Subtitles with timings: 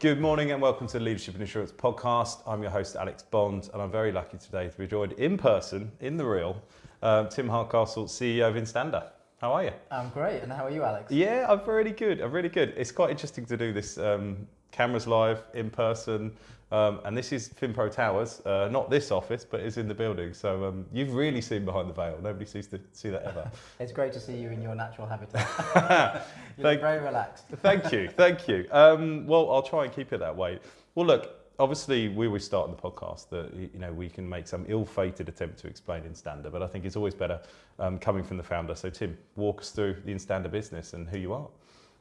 [0.00, 2.42] Good morning and welcome to the Leadership In Insurance podcast.
[2.46, 5.90] I'm your host, Alex Bond, and I'm very lucky today to be joined in person,
[5.98, 6.62] in the real,
[7.02, 9.10] um, Tim Hardcastle, CEO of Instanda.
[9.40, 9.72] How are you?
[9.90, 11.10] I'm great, and how are you, Alex?
[11.10, 12.20] Yeah, I'm really good.
[12.20, 12.74] I'm really good.
[12.76, 16.32] It's quite interesting to do this um, cameras live, in person,
[16.70, 20.34] um, and this is FinPro Towers, uh, not this office, but it's in the building.
[20.34, 22.18] So um, you've really seen behind the veil.
[22.22, 23.50] Nobody sees to see that ever.
[23.80, 25.46] it's great to see you in your natural habitat.
[26.58, 27.44] you Thank, very relaxed.
[27.62, 28.66] thank you, thank you.
[28.70, 30.58] Um, well, I'll try and keep it that way.
[30.94, 34.46] Well, look, obviously we always start in the podcast that you know we can make
[34.46, 37.40] some ill-fated attempt to explain Instanda, but I think it's always better
[37.78, 38.74] um, coming from the founder.
[38.74, 41.48] So Tim, walk us through the Instanda business and who you are.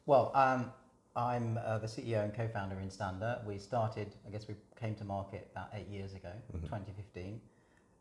[0.05, 0.71] Well, um,
[1.17, 3.41] I'm uh, the CEO and co-founder in Instanda.
[3.45, 6.63] We started, I guess we came to market about eight years ago, mm-hmm.
[6.63, 7.41] 2015.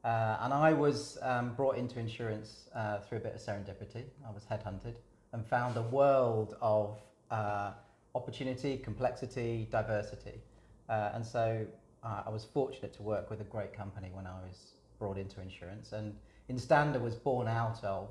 [0.04, 4.04] Uh, and I was um, brought into insurance uh, through a bit of serendipity.
[4.28, 4.96] I was headhunted
[5.32, 7.00] and found a world of
[7.30, 7.72] uh,
[8.14, 10.42] opportunity, complexity, diversity.
[10.90, 11.66] Uh, and so
[12.04, 15.40] uh, I was fortunate to work with a great company when I was brought into
[15.40, 15.92] insurance.
[15.92, 16.14] And
[16.50, 18.10] Instanda was born out of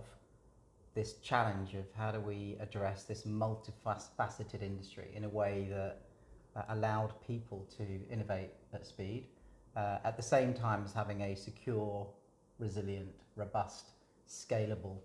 [0.96, 6.02] this challenge of how do we address this multifaceted industry in a way that
[6.56, 9.28] uh, allowed people to innovate at speed,
[9.76, 12.08] uh, at the same time as having a secure,
[12.60, 13.90] resilient, robust,
[14.28, 14.96] scalable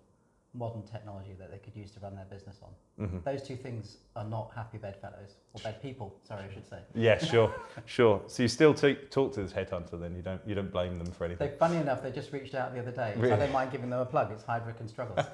[0.54, 2.70] modern technology that they could use to run their business on.
[3.00, 3.18] Mm-hmm.
[3.24, 6.14] Those two things are not happy bedfellows or bed people.
[6.26, 6.78] Sorry, I should say.
[6.94, 7.54] Yeah, sure,
[7.86, 8.20] sure.
[8.26, 11.10] So you still t- talk to this headhunter, then you don't you don't blame them
[11.12, 11.48] for anything.
[11.48, 13.14] They, funny enough, they just reached out the other day.
[13.16, 13.30] Really?
[13.30, 14.30] So they mind giving them a plug.
[14.32, 15.24] It's Heidrick and Struggles.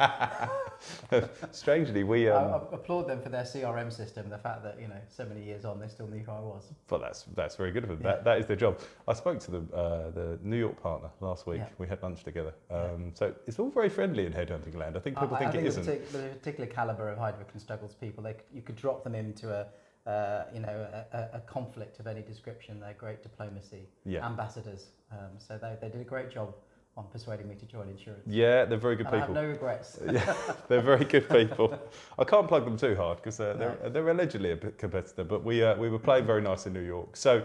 [1.51, 4.31] Strangely, we um, I, I applaud them for their CRM system.
[4.31, 6.73] The fact that you know so many years on, they still knew who I was.
[6.87, 8.01] But that's that's very good of them.
[8.03, 8.13] Yeah.
[8.13, 8.79] That, that is their job.
[9.09, 11.59] I spoke to the uh, the New York partner last week.
[11.59, 11.69] Yeah.
[11.79, 12.55] We had lunch together.
[12.71, 13.11] Um, yeah.
[13.15, 14.97] So it's all very friendly in headhunting land.
[14.97, 16.13] I think people I, think I think it isn't.
[16.13, 19.67] The particular caliber of Heidrick and Struggles people, they you could drop them into a
[20.11, 22.79] uh, you know a, a, conflict of any description.
[22.79, 24.25] They're great diplomacy yeah.
[24.25, 24.89] ambassadors.
[25.11, 26.55] Um, so they, they did a great job
[26.97, 28.23] on persuading me to join insurance.
[28.27, 29.37] Yeah, they're very good and people.
[29.37, 29.99] I have no regrets.
[30.13, 30.35] yeah,
[30.69, 31.77] they're very good people.
[32.19, 33.77] I can't plug them too hard because they're, no.
[33.81, 36.87] they're, they're, allegedly a competitor, but we, uh, we were playing very nice in New
[36.87, 37.17] York.
[37.17, 37.45] So,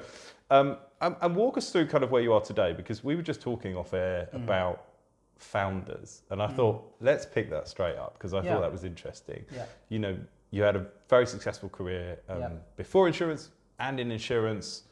[0.52, 3.22] um, and, and, walk us through kind of where you are today because we were
[3.22, 4.44] just talking off air mm.
[4.44, 4.91] about
[5.42, 6.56] founders, and I mm.
[6.56, 8.54] thought let's pick that straight up because I yeah.
[8.54, 9.44] thought that was interesting.
[9.54, 9.66] Yeah.
[9.90, 10.18] You know,
[10.52, 12.78] you had a very successful career um, yep.
[12.78, 13.50] before insurance
[13.80, 14.84] and in insurance.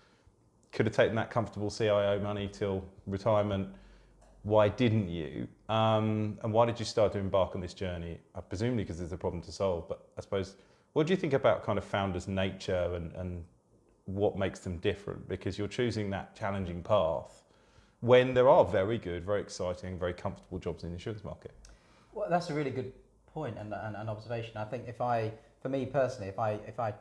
[0.72, 3.70] Could have taken that comfortable CIO money till retirement.
[4.44, 5.48] Why didn't you?
[5.68, 8.20] Um, and why did you start to embark on this journey?
[8.36, 9.90] Uh, presumably because there's a problem to solve.
[9.90, 10.56] But I suppose,
[10.94, 13.44] what do you think about kind of founders' nature and, and
[14.06, 15.28] what makes them different?
[15.28, 17.39] Because you're choosing that challenging path
[18.02, 21.52] when there are very good, very exciting, very comfortable jobs in the insurance market.
[22.14, 22.94] Well, that's a really good
[23.28, 24.58] point and, and observation.
[24.58, 26.94] I think if I for me personally, if I if I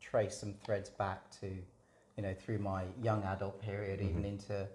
[0.00, 4.10] trace some threads back to, you know, through my young adult period, mm-hmm.
[4.10, 4.66] even into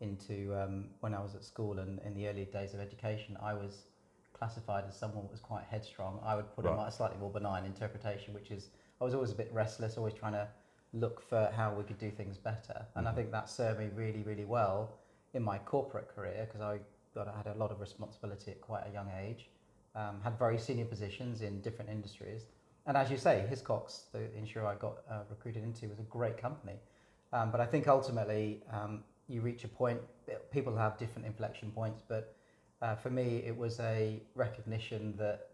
[0.00, 3.54] into um, when I was at school and in the early days of education, I
[3.54, 3.84] was
[4.32, 6.18] classified as someone that was quite headstrong.
[6.24, 6.88] I would put right.
[6.88, 10.32] a slightly more benign interpretation, which is I was always a bit restless, always trying
[10.32, 10.48] to
[10.92, 12.86] look for how we could do things better.
[12.94, 13.12] And mm-hmm.
[13.12, 14.99] I think that served me really, really well
[15.34, 16.78] in my corporate career because I
[17.14, 19.48] got I had a lot of responsibility at quite a young age.
[19.94, 22.42] Um, had very senior positions in different industries
[22.86, 26.36] and as you say, Hiscox, the insurer I got uh, recruited into, was a great
[26.36, 26.76] company.
[27.32, 30.00] Um, but I think ultimately um, you reach a point,
[30.50, 32.34] people have different inflection points, but
[32.82, 35.50] uh, for me it was a recognition that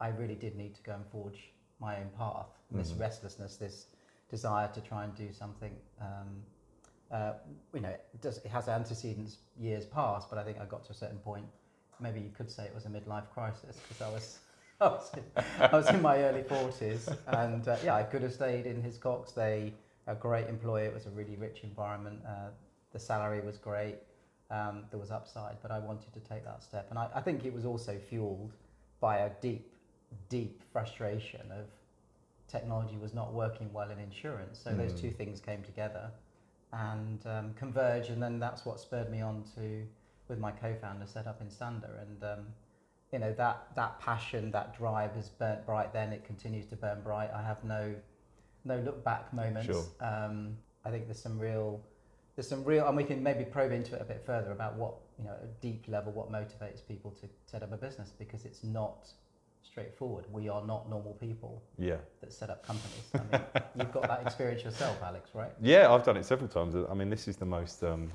[0.00, 2.46] I really did need to go and forge my own path.
[2.48, 2.78] Mm-hmm.
[2.78, 3.86] This restlessness, this
[4.30, 5.72] desire to try and do something.
[6.00, 6.42] Um,
[7.10, 7.32] uh,
[7.74, 10.92] you know, it, does, it has antecedents years past, but I think I got to
[10.92, 11.44] a certain point.
[12.00, 14.38] Maybe you could say it was a midlife crisis because I was
[14.80, 18.32] I was, in, I was in my early 40s, and uh, yeah, I could have
[18.32, 19.34] stayed in Hiscox.
[19.34, 19.74] They
[20.06, 20.86] a great employer.
[20.86, 22.20] It was a really rich environment.
[22.26, 22.48] Uh,
[22.92, 23.96] the salary was great.
[24.50, 27.44] Um, there was upside, but I wanted to take that step, and I, I think
[27.44, 28.54] it was also fueled
[29.00, 29.70] by a deep,
[30.30, 31.66] deep frustration of
[32.48, 34.58] technology was not working well in insurance.
[34.64, 34.78] So mm.
[34.78, 36.10] those two things came together
[36.72, 39.84] and um, converge, and then that's what spurred me on to,
[40.28, 42.46] with my co-founder, set up in Instanda, and um,
[43.12, 45.92] you know that that passion, that drive has burnt bright.
[45.92, 47.30] Then it continues to burn bright.
[47.34, 47.94] I have no
[48.64, 49.66] no look back moments.
[49.66, 49.84] Sure.
[50.00, 51.80] Um, I think there's some real
[52.36, 54.94] there's some real, and we can maybe probe into it a bit further about what
[55.18, 58.44] you know, at a deep level, what motivates people to set up a business because
[58.44, 59.08] it's not
[59.62, 60.24] straightforward.
[60.32, 61.62] We are not normal people.
[61.78, 61.96] Yeah.
[62.20, 63.10] That set up companies.
[63.14, 63.42] I mean,
[63.76, 65.50] you've got that experience yourself, Alex, right?
[65.60, 66.74] Yeah, I've done it several times.
[66.88, 68.10] I mean, this is the most um,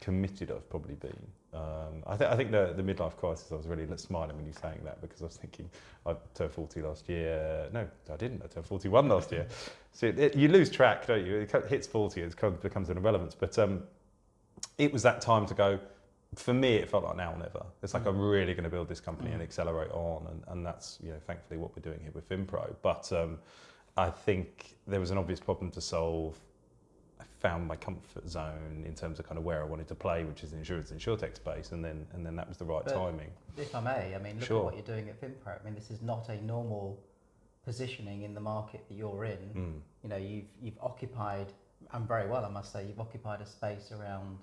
[0.00, 1.16] committed I've probably been.
[1.54, 4.52] Um, I, th- I think the, the midlife crisis, I was really smiling when you
[4.52, 5.70] were saying that because I was thinking
[6.04, 7.68] I turned 40 last year.
[7.72, 8.42] No, I didn't.
[8.44, 9.46] I turned 41 last year.
[9.96, 11.36] So it, it, you lose track, don't you?
[11.36, 13.36] It hits 40, it becomes an irrelevance.
[13.38, 13.84] But um,
[14.76, 15.78] it was that time to go,
[16.38, 17.64] for me, it felt like now or never.
[17.82, 18.08] It's like mm.
[18.08, 19.34] I'm really going to build this company mm.
[19.34, 20.26] and accelerate on.
[20.30, 22.74] And, and that's, you know, thankfully what we're doing here with FinPro.
[22.82, 23.38] But um,
[23.96, 26.38] I think there was an obvious problem to solve
[27.20, 30.24] I found my comfort zone in terms of kind of where I wanted to play,
[30.24, 32.84] which is the insurance and insurtech space, and then and then that was the right
[32.84, 33.30] but timing.
[33.56, 34.58] If I may, I mean, look sure.
[34.58, 35.60] at what you're doing at FinPro.
[35.60, 36.98] I mean, this is not a normal
[37.64, 39.38] positioning in the market that you're in.
[39.54, 39.80] Mm.
[40.02, 41.52] You know, you've you've occupied,
[41.92, 44.38] and very well, I must say, you've occupied a space around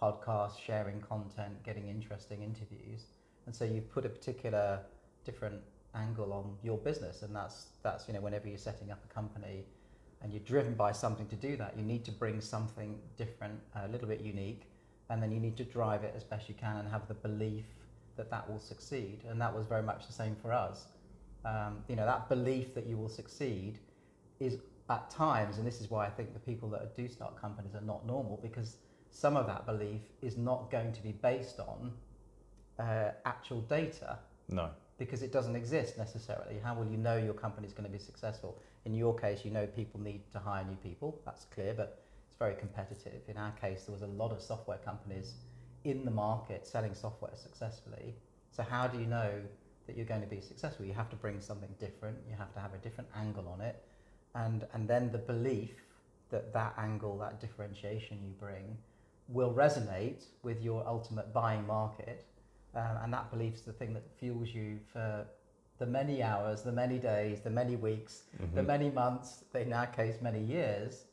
[0.00, 3.04] podcasts, sharing content, getting interesting interviews,
[3.46, 4.80] and so you've put a particular
[5.24, 5.60] different
[5.94, 9.64] angle on your business, and that's that's you know, whenever you're setting up a company
[10.22, 13.88] and you're driven by something to do that, you need to bring something different, a
[13.88, 14.62] little bit unique,
[15.10, 17.64] and then you need to drive it as best you can and have the belief
[18.16, 19.20] that that will succeed.
[19.28, 20.86] And that was very much the same for us.
[21.44, 23.78] Um, you know, that belief that you will succeed
[24.40, 24.56] is
[24.88, 27.82] at times, and this is why I think the people that do start companies are
[27.82, 28.76] not normal because
[29.16, 31.90] some of that belief is not going to be based on
[32.78, 34.18] uh, actual data.
[34.50, 34.68] No.
[34.98, 36.56] Because it doesn't exist necessarily.
[36.62, 38.60] How will you know your company is going to be successful?
[38.84, 42.36] In your case, you know people need to hire new people, that's clear, but it's
[42.36, 43.22] very competitive.
[43.26, 45.32] In our case, there was a lot of software companies
[45.84, 48.14] in the market selling software successfully.
[48.50, 49.30] So, how do you know
[49.86, 50.84] that you're going to be successful?
[50.84, 53.82] You have to bring something different, you have to have a different angle on it,
[54.34, 55.72] and, and then the belief
[56.30, 58.76] that that angle, that differentiation you bring,
[59.28, 62.24] will resonate with your ultimate buying market.
[62.74, 65.26] Um, and that belief is the thing that fuels you for
[65.78, 68.54] the many hours, the many days, the many weeks, mm-hmm.
[68.54, 71.04] the many months, in our case, many years,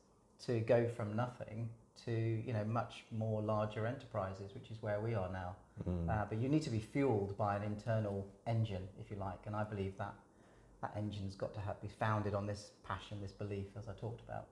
[0.45, 1.69] to go from nothing
[2.05, 5.55] to you know much more larger enterprises, which is where we are now.
[5.89, 6.09] Mm.
[6.09, 9.55] Uh, but you need to be fueled by an internal engine, if you like, and
[9.55, 10.13] I believe that
[10.81, 14.21] that engine's got to have, be founded on this passion, this belief, as I talked
[14.21, 14.47] about.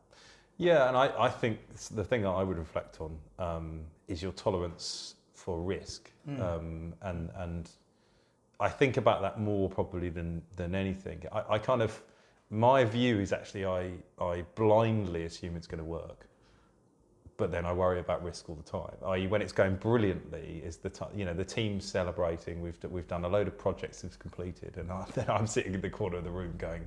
[0.57, 1.59] Yeah, and I, I think
[1.95, 6.39] the thing that I would reflect on um, is your tolerance for risk, mm.
[6.39, 7.69] um, and and
[8.59, 11.23] I think about that more probably than than anything.
[11.31, 12.01] I, I kind of
[12.51, 16.27] my view is actually I I blindly assume it's going to work,
[17.37, 18.95] but then I worry about risk all the time.
[19.03, 22.61] I.e., when it's going brilliantly, is the t- you know the team's celebrating.
[22.61, 25.81] We've we've done a load of projects that's completed, and I, then I'm sitting in
[25.81, 26.85] the corner of the room going,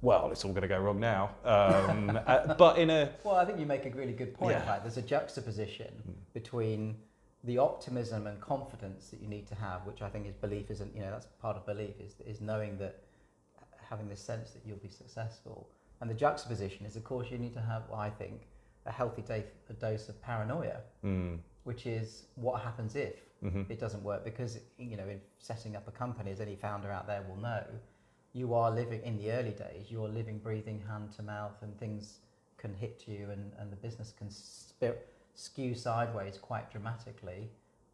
[0.00, 1.30] well, it's all going to go wrong now.
[1.44, 4.56] Um, uh, but in a well, I think you make a really good point.
[4.58, 4.68] Yeah.
[4.68, 4.82] Right?
[4.82, 6.14] There's a juxtaposition mm.
[6.34, 6.96] between
[7.44, 10.94] the optimism and confidence that you need to have, which I think is belief, isn't
[10.94, 13.02] you know that's part of belief is is knowing that
[13.88, 15.68] having this sense that you'll be successful.
[16.00, 18.42] And the juxtaposition is, of course, you need to have, I think,
[18.86, 21.38] a healthy a dose of paranoia, mm.
[21.64, 23.62] which is what happens if mm-hmm.
[23.68, 24.24] it doesn't work.
[24.24, 27.64] Because you know, in setting up a company, as any founder out there will know,
[28.38, 29.86] you are living in the early days.
[29.90, 32.18] You're living, breathing, hand to mouth, and things
[32.56, 34.28] can hit you, and, and the business can
[35.34, 37.50] skew sideways quite dramatically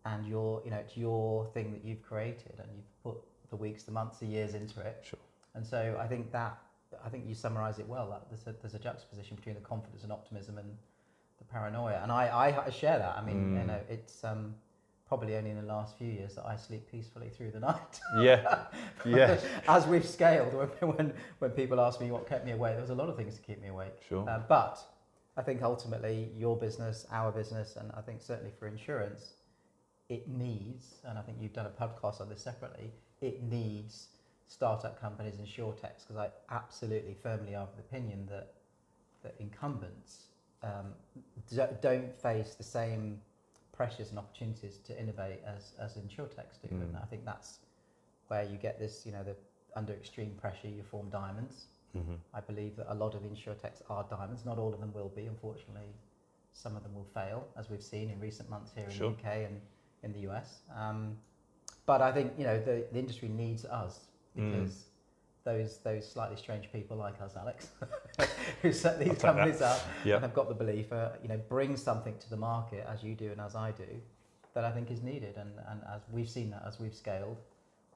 [0.06, 3.16] and your you know it's your thing that you've created and you've put
[3.50, 5.18] the weeks the months the years into it sure
[5.54, 6.58] and so i think that
[7.04, 10.02] i think you summarize it well that there's a, there's a juxtaposition between the confidence
[10.02, 10.68] and optimism and
[11.38, 13.60] the paranoia and i i, I share that i mean mm.
[13.60, 14.54] you know it's um
[15.16, 18.00] probably only in the last few years that I sleep peacefully through the night.
[18.18, 18.64] Yeah,
[19.06, 19.38] yeah.
[19.68, 22.90] As we've scaled, when, when when people ask me what kept me awake, there was
[22.90, 23.94] a lot of things to keep me awake.
[24.08, 24.28] Sure.
[24.28, 24.80] Uh, but
[25.36, 29.34] I think ultimately your business, our business, and I think certainly for insurance,
[30.08, 32.90] it needs, and I think you've done a podcast on this separately,
[33.20, 34.08] it needs
[34.48, 35.46] startup companies and
[35.80, 38.54] techs because I absolutely firmly are of the opinion that
[39.22, 40.24] that incumbents
[40.64, 40.92] um,
[41.80, 43.20] don't face the same
[43.76, 46.82] pressures and opportunities to innovate as as insurtechs do, mm.
[46.82, 47.58] and I think that's
[48.28, 49.36] where you get this, you know, the
[49.76, 51.66] under extreme pressure you form diamonds
[51.96, 52.14] Mm-hmm.
[52.32, 54.44] I believe that a lot of insurtechs are diamonds.
[54.44, 55.94] Not all of them will be, unfortunately.
[56.52, 59.10] Some of them will fail, as we've seen in recent months here in sure.
[59.10, 59.60] the UK and
[60.02, 60.60] in the US.
[60.76, 61.16] Um,
[61.86, 64.00] but I think you know the, the industry needs us
[64.38, 64.50] mm.
[64.50, 64.82] because mm.
[65.44, 67.68] Those those slightly strange people like us, Alex,
[68.62, 70.16] who set these companies up yep.
[70.16, 73.14] and have got the belief, uh, you know, bring something to the market as you
[73.14, 73.86] do and as I do,
[74.54, 75.36] that I think is needed.
[75.36, 77.38] And, and as we've seen that as we've scaled,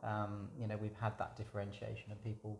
[0.02, 2.58] um, you know, we've had that differentiation and people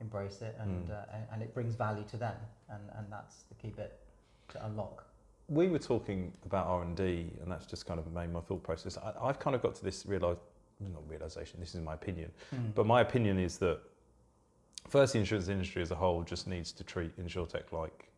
[0.00, 0.92] embrace it and, mm.
[0.92, 2.34] uh, and it brings value to them
[2.70, 4.00] and, and that's the key bit
[4.48, 5.06] to unlock.
[5.48, 8.98] We were talking about R&D and that's just kind of made my thought process.
[8.98, 10.36] I, have kind of got to this realize,
[10.80, 12.74] not realization, this is my opinion, mm.
[12.74, 13.80] but my opinion is that
[14.88, 18.10] first the insurance industry as a whole just needs to treat insurtech like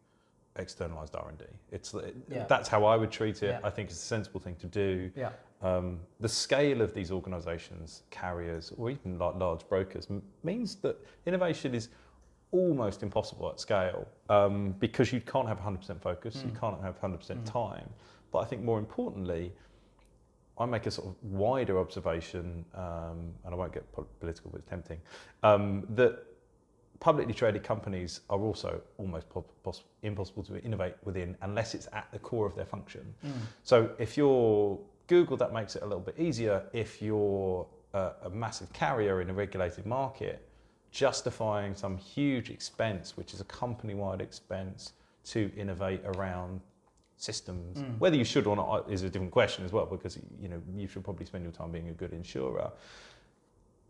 [0.57, 1.45] externalized R&D.
[1.71, 2.45] It's it, Yeah.
[2.47, 3.49] that's how I would treat it.
[3.49, 3.61] Yeah.
[3.63, 5.11] I think it's a sensible thing to do.
[5.15, 5.31] Yeah.
[5.63, 10.97] Um, the scale of these organisations, carriers, or even like large brokers, m- means that
[11.27, 11.89] innovation is
[12.53, 16.61] almost impossible at scale um, because you can't have 100% focus, you Mm.
[16.61, 17.45] can't have 100% Mm.
[17.53, 17.89] time.
[18.31, 19.53] But I think more importantly,
[20.59, 23.85] I make a sort of wider observation, um, and I won't get
[24.21, 25.01] political, but it's tempting,
[25.43, 26.26] um, that
[27.01, 32.07] publicly traded companies are also almost po- pos- impossible to innovate within unless it's at
[32.13, 33.15] the core of their function.
[33.25, 33.33] Mm.
[33.63, 36.65] So if you're Google, that makes it a little bit easier.
[36.73, 40.49] If you're a, a massive carrier in a regulated market,
[40.91, 44.93] justifying some huge expense, which is a company-wide expense,
[45.25, 46.61] to innovate around
[47.17, 47.99] systems, Mm.
[47.99, 50.87] whether you should or not is a different question as well, because you know you
[50.87, 52.71] should probably spend your time being a good insurer.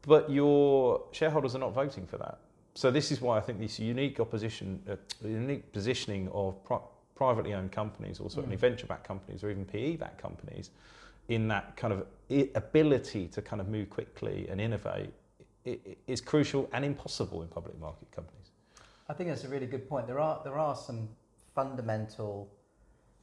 [0.02, 2.38] But your shareholders are not voting for that.
[2.76, 6.80] So this is why I think this unique opposition, uh, unique positioning of pri-
[7.14, 8.60] privately owned companies, or certainly Mm.
[8.60, 10.70] venture-backed companies, or even PE-backed companies,
[11.28, 15.10] in that kind of i- ability to kind of move quickly and innovate,
[16.06, 18.50] is crucial and impossible in public market companies.
[19.08, 20.06] I think that's a really good point.
[20.06, 21.08] There are there are some
[21.54, 22.48] fundamental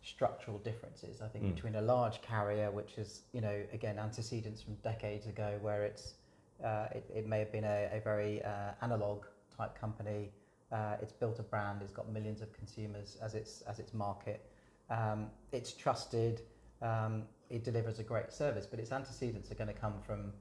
[0.01, 1.21] structural differences.
[1.21, 1.53] I think Mm.
[1.55, 6.15] between a large carrier, which is you know again antecedents from decades ago, where it's
[6.63, 10.31] uh, it, it may have been a, a very uh, analog type company.
[10.71, 11.81] Uh, it's built a brand.
[11.81, 14.49] It's got millions of consumers as its as its market.
[14.89, 16.41] Um, it's trusted.
[16.81, 20.33] Um, it delivers a great service, but its antecedents are going to come from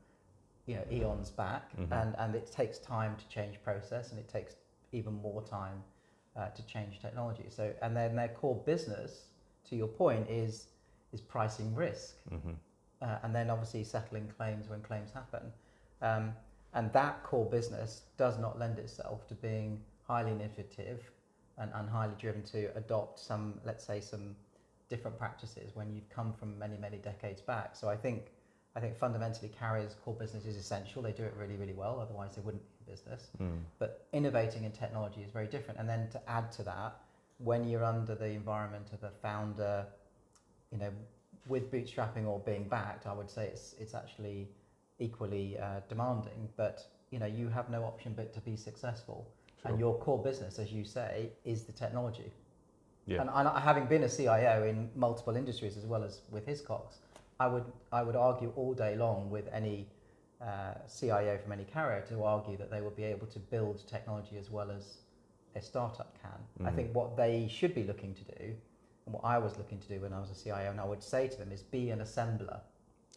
[0.66, 1.92] you know eons back, Mhm.
[1.92, 4.56] and and it takes time to change process, and it takes
[4.92, 5.82] even more time
[6.36, 7.46] uh, to change technology.
[7.48, 9.28] So, and then their core business,
[9.64, 10.68] to your point, is
[11.12, 12.52] is pricing risk, hmm
[13.02, 15.52] uh, and then obviously settling claims when claims happen.
[16.00, 16.34] Um,
[16.74, 21.10] and that core business does not lend itself to being highly innovative
[21.58, 24.34] and, and highly driven to adopt some, let's say, some
[24.88, 27.76] different practices when you've come from many, many decades back.
[27.76, 28.32] So I think,
[28.74, 31.02] I think fundamentally carriers' core business is essential.
[31.02, 31.98] They do it really, really well.
[32.00, 33.28] Otherwise, they wouldn't be in business.
[33.40, 33.60] Mm.
[33.78, 35.78] But innovating in technology is very different.
[35.78, 36.96] And then to add to that,
[37.38, 39.86] when you're under the environment of a founder,
[40.70, 40.90] you know,
[41.48, 44.48] with bootstrapping or being backed, I would say it's it's actually
[44.98, 46.48] equally uh, demanding.
[46.56, 49.26] But you know, you have no option but to be successful.
[49.60, 49.70] Sure.
[49.70, 52.32] And your core business, as you say, is the technology.
[53.06, 53.20] Yeah.
[53.20, 56.96] And, and having been a CIO in multiple industries as well as with Hiscox,
[57.40, 59.88] I would I would argue all day long with any
[60.40, 64.36] uh, CIO from any carrier to argue that they will be able to build technology
[64.38, 64.98] as well as
[65.54, 66.66] a startup can.
[66.66, 66.74] I Mhm.
[66.76, 68.56] think what they should be looking to do,
[69.06, 71.02] and what I was looking to do when I was a CIO, and I would
[71.02, 72.60] say to them is be an assembler,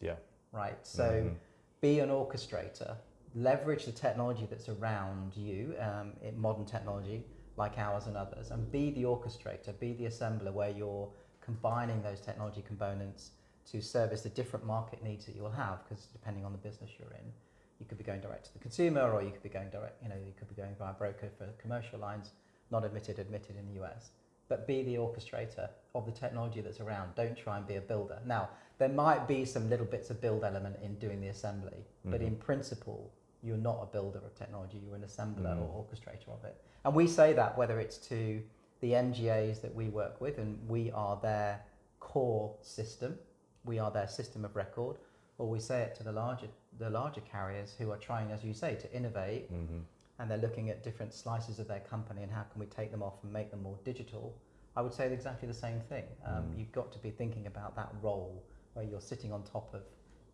[0.00, 0.16] Yeah.
[0.52, 0.84] right?
[0.86, 1.36] So Mhm.
[1.80, 2.96] Be an orchestrator,
[3.34, 7.24] leverage the technology that's around you um, modern technology
[7.56, 11.08] like ours and others, and be the orchestrator, be the assembler where you're
[11.40, 13.30] combining those technology components
[13.70, 17.12] to service the different market needs that you'll have, because depending on the business you're
[17.12, 17.32] in,
[17.80, 20.08] you could be going direct to the consumer, or you could be going direct, you
[20.08, 22.32] know, you could be going via a broker for commercial lines,
[22.70, 24.10] not admitted, admitted in the US.
[24.48, 27.14] But be the orchestrator of the technology that's around.
[27.16, 28.20] Don't try and be a builder.
[28.24, 32.20] Now, there might be some little bits of build element in doing the assembly, but
[32.20, 32.26] Mhm.
[32.26, 33.10] in principle,
[33.42, 35.62] you're not a builder of technology, you're an assembler Mm.
[35.62, 36.60] or orchestrator of it.
[36.84, 38.42] And we say that whether it's to
[38.80, 41.64] the MGAs that we work with, and we are their
[42.00, 43.18] core system,
[43.64, 44.98] we are their system of record,
[45.38, 48.52] or we say it to the larger the larger carriers who are trying, as you
[48.52, 49.84] say, to innovate Mhm.
[50.18, 53.02] and they're looking at different slices of their company and how can we take them
[53.02, 54.34] off and make them more digital,
[54.76, 56.04] I would say exactly the same thing.
[56.22, 56.58] Um, Mm.
[56.58, 58.42] You've got to be thinking about that role
[58.76, 59.80] where you're sitting on top of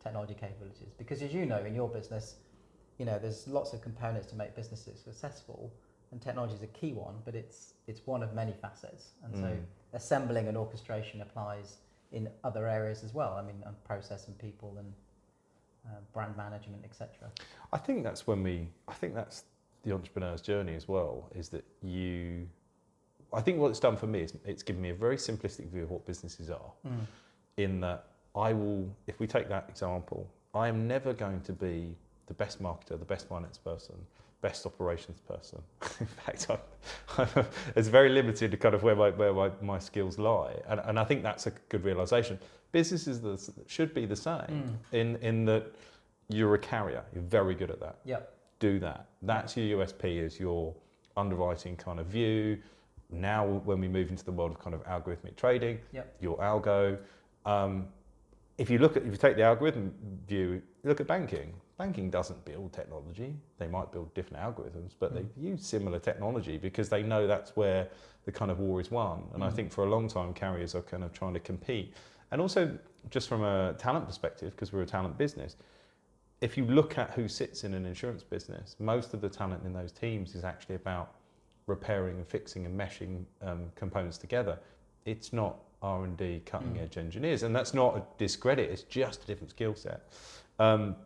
[0.03, 0.93] technology capabilities.
[0.99, 2.37] Because as you know, in your business,
[2.99, 5.73] you know, there's lots of components to make businesses successful,
[6.11, 9.13] and technology is a key one, but it's it's one of many facets.
[9.25, 9.65] And so Mm.
[9.95, 11.79] assembling and orchestration applies
[12.11, 13.35] in other areas as well.
[13.35, 14.93] I mean, and process and people and
[15.87, 17.31] uh, brand management, etc.
[17.73, 18.69] I think that's when we.
[18.89, 19.45] I think that's
[19.85, 21.31] the entrepreneur's journey as well.
[21.35, 22.49] Is that you?
[23.33, 25.85] I think what it's done for me is it's given me a very simplistic view
[25.85, 26.73] of what businesses are.
[27.57, 31.95] In that I will, if we take that example, I am never going to be
[32.27, 33.95] the best marketer, the best finance person,
[34.41, 35.61] best operations person.
[36.01, 36.59] In fact, I'm,
[37.37, 37.47] I'm,
[37.77, 40.99] it's very limited to kind of where my where my, my skills lie, and, and
[40.99, 42.39] I think that's a good realization.
[42.73, 45.67] Businesses that should be the same in in that
[46.29, 48.33] you're a carrier, you're very good at that Yep.
[48.61, 49.07] do that.
[49.21, 50.75] That's your USP is your
[51.17, 52.59] underwriting kind of view.
[53.11, 56.17] Now, when we move into the world of kind of algorithmic trading, Yep.
[56.21, 56.97] your algo.
[57.45, 57.89] Um,
[58.59, 59.94] if you look at, if you take the algorithm
[60.26, 61.54] view, look at banking.
[61.78, 63.35] banking doesn't build technology.
[63.59, 65.16] They might build different algorithms, but Mm.
[65.16, 67.88] they use similar technology because they know that's where
[68.25, 69.28] the kind of war is won.
[69.35, 69.54] And I Mm.
[69.56, 71.92] think for a long time, carriers are kind of trying to compete.
[72.30, 72.78] And also,
[73.11, 75.56] just from a talent perspective, because we're a talent business,
[76.40, 79.73] if you look at who sits in an insurance business, most of the talent in
[79.73, 81.14] those teams is actually about
[81.66, 84.59] repairing and fixing and meshing um, components together.
[85.04, 86.83] It's not R and D, cutting Mm.
[86.83, 88.71] edge engineers, and that's not a discredit.
[88.71, 90.03] It's just a different skill set.
[90.59, 90.97] Um,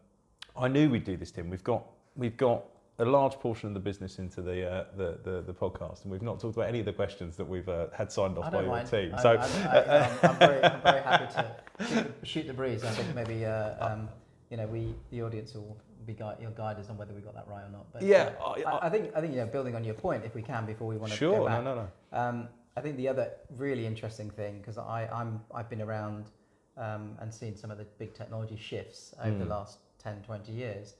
[0.56, 1.50] I knew we'd do this, Tim.
[1.50, 1.84] We've got
[2.16, 2.64] we've got
[2.98, 6.22] a large portion of the business into the uh, the, the the podcast, and we've
[6.22, 8.70] not talked about any of the questions that we've uh, had signed off by your
[8.70, 8.88] mind.
[8.90, 9.12] team.
[9.14, 11.54] I, so I, um, I'm, very, I'm very happy to
[11.88, 12.84] shoot the, shoot the breeze.
[12.84, 14.08] I think maybe uh, um,
[14.50, 17.46] you know we the audience will be guide, your guiders on whether we got that
[17.48, 17.92] right or not.
[17.92, 20.24] But yeah, uh, I, I, I think I think you know building on your point,
[20.24, 21.38] if we can, before we want to sure.
[21.38, 21.64] go back.
[21.64, 22.18] No, no, no.
[22.18, 26.30] Um, I think the other really interesting thing, because I'm I've been around
[26.76, 29.48] um, and seen some of the big technology shifts over the Mm.
[29.48, 30.94] last 10, 20 years,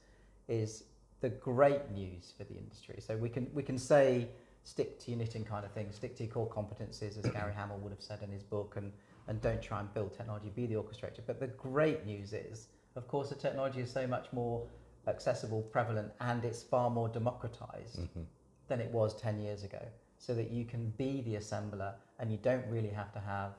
[0.47, 0.85] is
[1.19, 2.99] the great news for the industry.
[2.99, 4.29] So we can we can say
[4.63, 7.77] stick to your knitting kind of thing, stick to your core competencies, as Gary Hamel
[7.77, 8.91] would have said in his book, and
[9.27, 11.19] and don't try and build technology, be the orchestrator.
[11.25, 14.65] But the great news is, of course, the technology is so much more
[15.05, 18.25] accessible, prevalent, and it's far more democratized Mhm.
[18.67, 19.85] than it was 10 years ago
[20.17, 23.51] so that you can be the assembler and you don't really have to have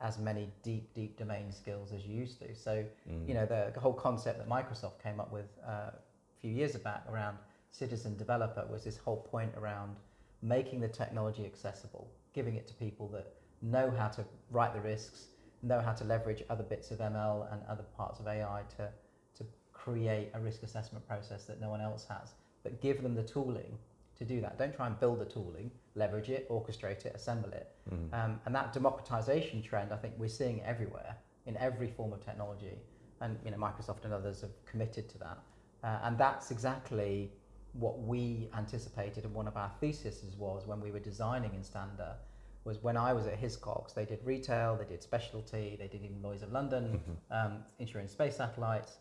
[0.00, 3.28] as many deep deep domain skills as you used to so Mm.
[3.28, 7.04] you know the, whole concept that microsoft came up with uh, a few years back
[7.10, 7.36] around
[7.70, 9.96] citizen developer was this whole point around
[10.42, 15.28] making the technology accessible giving it to people that know how to write the risks
[15.62, 18.88] know how to leverage other bits of ml and other parts of ai to
[19.36, 23.22] to create a risk assessment process that no one else has but give them the
[23.22, 23.78] tooling
[24.20, 24.58] to do that.
[24.58, 27.74] Don't try and build the tooling, leverage it, orchestrate it, assemble it.
[27.90, 28.12] Mm.
[28.12, 32.78] Um, and that democratization trend, I think we're seeing everywhere in every form of technology.
[33.22, 35.38] And you know, Microsoft and others have committed to that.
[35.82, 37.32] Uh, and that's exactly
[37.72, 39.24] what we anticipated.
[39.24, 42.16] And one of our theses was when we were designing in Instanda
[42.64, 46.20] was when I was at Hiscox, they did retail, they did specialty, they did even
[46.20, 47.34] Lloyd's of London, Mhm.
[47.34, 48.98] um, insurance space satellites.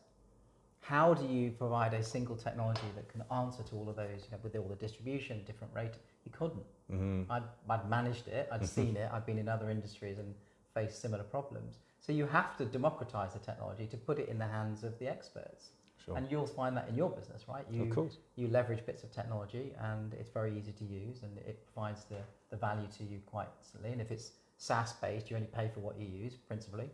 [0.81, 4.31] How do you provide a single technology that can answer to all of those, you
[4.31, 5.93] know, with all the distribution, different rate?
[6.25, 6.65] You couldn't.
[6.91, 7.25] Mhm.
[7.29, 10.33] I'd, I'd managed it, I'd seen it, I'd been in other industries and
[10.73, 11.79] faced similar problems.
[11.99, 15.07] So you have to democratize the technology to put it in the hands of the
[15.07, 15.69] experts.
[16.03, 16.15] Sure.
[16.17, 17.67] And you'll find that in your business, right?
[17.67, 18.17] of You, course.
[18.35, 22.17] you leverage bits of technology and it's very easy to use and it provides the,
[22.49, 23.91] the value to you quite instantly.
[23.91, 26.89] And if it's SaaS based, you only pay for what you use principally.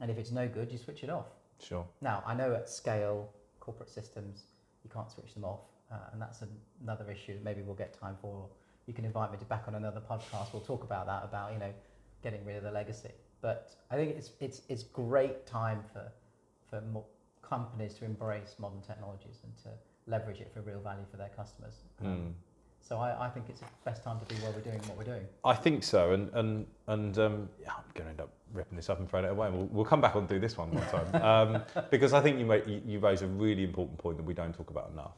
[0.00, 1.26] And if it's no good, you switch it off.
[1.62, 1.86] Sure.
[2.00, 4.44] Now, I know at scale, corporate systems,
[4.84, 5.60] you can't switch them off,
[5.92, 6.48] uh, and that's an,
[6.82, 8.46] another issue that maybe we'll get time for.
[8.86, 10.52] You can invite me to back on another podcast.
[10.52, 11.72] We'll talk about that, about you know,
[12.22, 13.10] getting rid of the legacy.
[13.40, 16.10] But I think it's it's it's great time for
[16.68, 17.06] for mo-
[17.42, 19.68] companies to embrace modern technologies and to
[20.06, 21.74] leverage it for real value for their customers.
[22.00, 22.32] Um, Mm.
[22.82, 25.04] So I, I think it's the best time to be where we're doing what we're
[25.04, 25.26] doing.
[25.44, 28.90] I think so, and and and um, yeah, I'm going to end up ripping this
[28.90, 29.48] up and throwing it away.
[29.50, 32.46] We'll, we'll come back and do this one one time um, because I think you
[32.46, 35.14] make you, you raise a really important point that we don't talk about enough.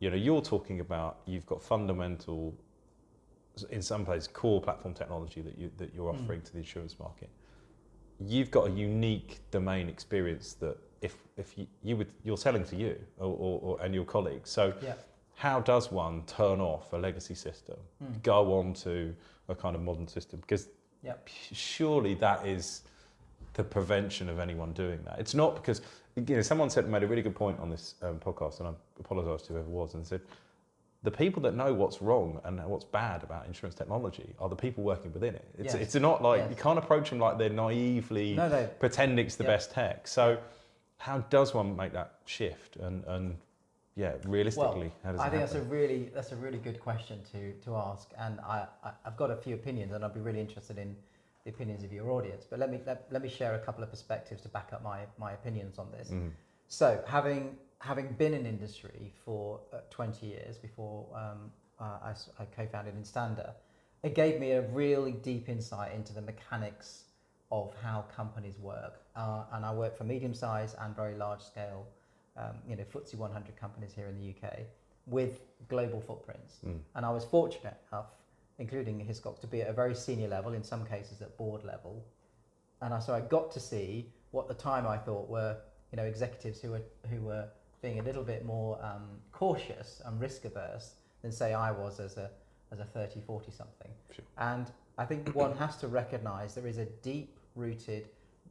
[0.00, 2.54] You know, you're talking about you've got fundamental,
[3.70, 6.22] in some places, core platform technology that you that you're Mm.
[6.22, 7.30] offering to the insurance market.
[8.20, 12.76] You've got a unique domain experience that if if you, you would you're selling to
[12.76, 14.50] you or, or, or and your colleagues.
[14.50, 14.94] So Yeah.
[15.38, 18.22] How does one turn off a legacy system, Mm.
[18.24, 19.14] go on to
[19.48, 20.40] a kind of modern system?
[20.40, 20.68] Because
[21.04, 21.28] Yep.
[21.52, 22.82] surely that is
[23.54, 25.18] the prevention of anyone doing that.
[25.20, 25.80] It's not because
[26.16, 28.72] you know someone said made a really good point on this um, podcast, and I
[28.98, 30.22] apologise to whoever it was, and said
[31.04, 34.82] the people that know what's wrong and what's bad about insurance technology are the people
[34.82, 35.44] working within it.
[35.56, 35.82] It's, Yes.
[35.82, 36.50] it's not like Yes.
[36.50, 39.50] you can't approach them like they're naively No, pretending it's the Yeah.
[39.50, 40.08] best tech.
[40.08, 40.38] So
[40.96, 42.74] how does one make that shift?
[42.74, 43.36] And, and
[43.98, 47.52] yeah, realistically, how does I think that's a really that's a really good question to
[47.64, 50.78] to ask, and I, I I've got a few opinions, and I'd be really interested
[50.78, 50.94] in
[51.44, 52.46] the opinions of your audience.
[52.48, 55.00] But let me let, let me share a couple of perspectives to back up my
[55.18, 56.10] my opinions on this.
[56.10, 56.30] Mm.
[56.68, 62.44] So having having been in industry for uh, 20 years before um, uh, I, I
[62.44, 63.54] co-founded Instanda,
[64.04, 67.04] it gave me a really deep insight into the mechanics
[67.50, 69.00] of how companies work.
[69.16, 71.86] Uh, and I work for medium-sized and very large-scale,
[72.38, 74.60] um, you know, FTSE 100 companies here in the UK
[75.06, 76.58] with global footprints.
[76.66, 76.78] Mm.
[76.94, 78.06] And I was fortunate enough,
[78.58, 82.04] including Hiscox, to be at a very senior level, in some cases at board level.
[82.80, 85.56] And I, so I got to see what the time I thought were,
[85.92, 87.48] you know, executives who were who were
[87.82, 92.16] being a little bit more um, cautious and risk averse than say I was as
[92.16, 92.30] a
[92.70, 93.90] as a 30, 40 something.
[94.14, 94.24] Sure.
[94.36, 98.08] And I think one has to recognise there is a deep rooted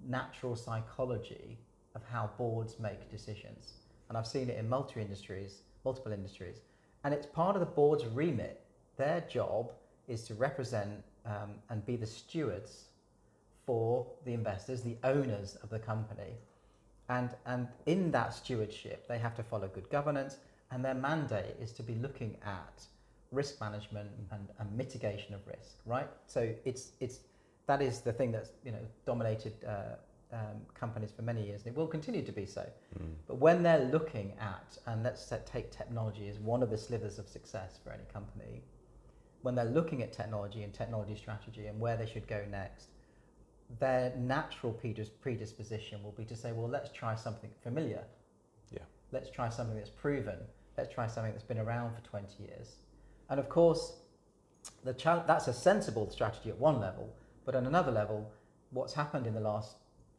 [0.08, 1.60] natural psychology
[1.98, 3.74] of how boards make decisions.
[4.08, 6.62] and I've seen it in multi industries, multiple industries,
[7.04, 8.62] and it's part of the board's remit.
[8.96, 9.72] Their job
[10.08, 12.86] is to represent um, and be the stewards
[13.66, 16.34] for the investors, the owners of the company.
[17.10, 20.38] And, and in that stewardship, they have to follow good governance,
[20.72, 22.86] and their mandate is to be looking at
[23.32, 26.08] risk management and, and mitigation of risk, right?
[26.28, 27.20] So it's, it's,
[27.66, 29.96] that is the thing that's you know, dominated uh,
[30.34, 32.68] um, companies for many years, and it will continue to be so.
[33.00, 33.14] Mm.
[33.28, 37.28] But when they're looking at, and let's take technology as one of the slivers of
[37.28, 38.62] success for any company,
[39.42, 42.90] when they're looking at technology and technology strategy and where they should go next,
[43.80, 44.74] their natural
[45.22, 48.04] predisposition will be to say, well, let's try something familiar.
[48.72, 48.80] Yeah.
[49.12, 50.38] Let's try something that's proven.
[50.78, 52.76] Let's try something that's been around for 20 years.
[53.30, 53.94] And of course,
[54.84, 54.94] the
[55.28, 57.14] that's a sensible strategy at one level,
[57.46, 58.32] but on another level,
[58.72, 59.78] what's happened in the last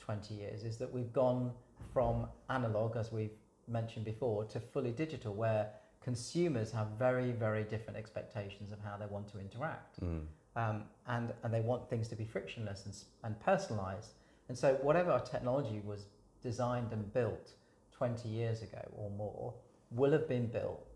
[0.09, 1.53] 20 years is that we've gone
[1.93, 5.69] from analog, as we've mentioned before, to fully digital, where
[6.03, 10.03] consumers have very, very different expectations of how they want to interact.
[10.03, 10.23] Mm.
[10.57, 14.13] Um, and, and they want things to be frictionless and, and personalized.
[14.49, 16.07] And so, whatever our technology was
[16.43, 17.53] designed and built
[17.93, 19.53] 20 years ago or more
[19.91, 20.87] will have been built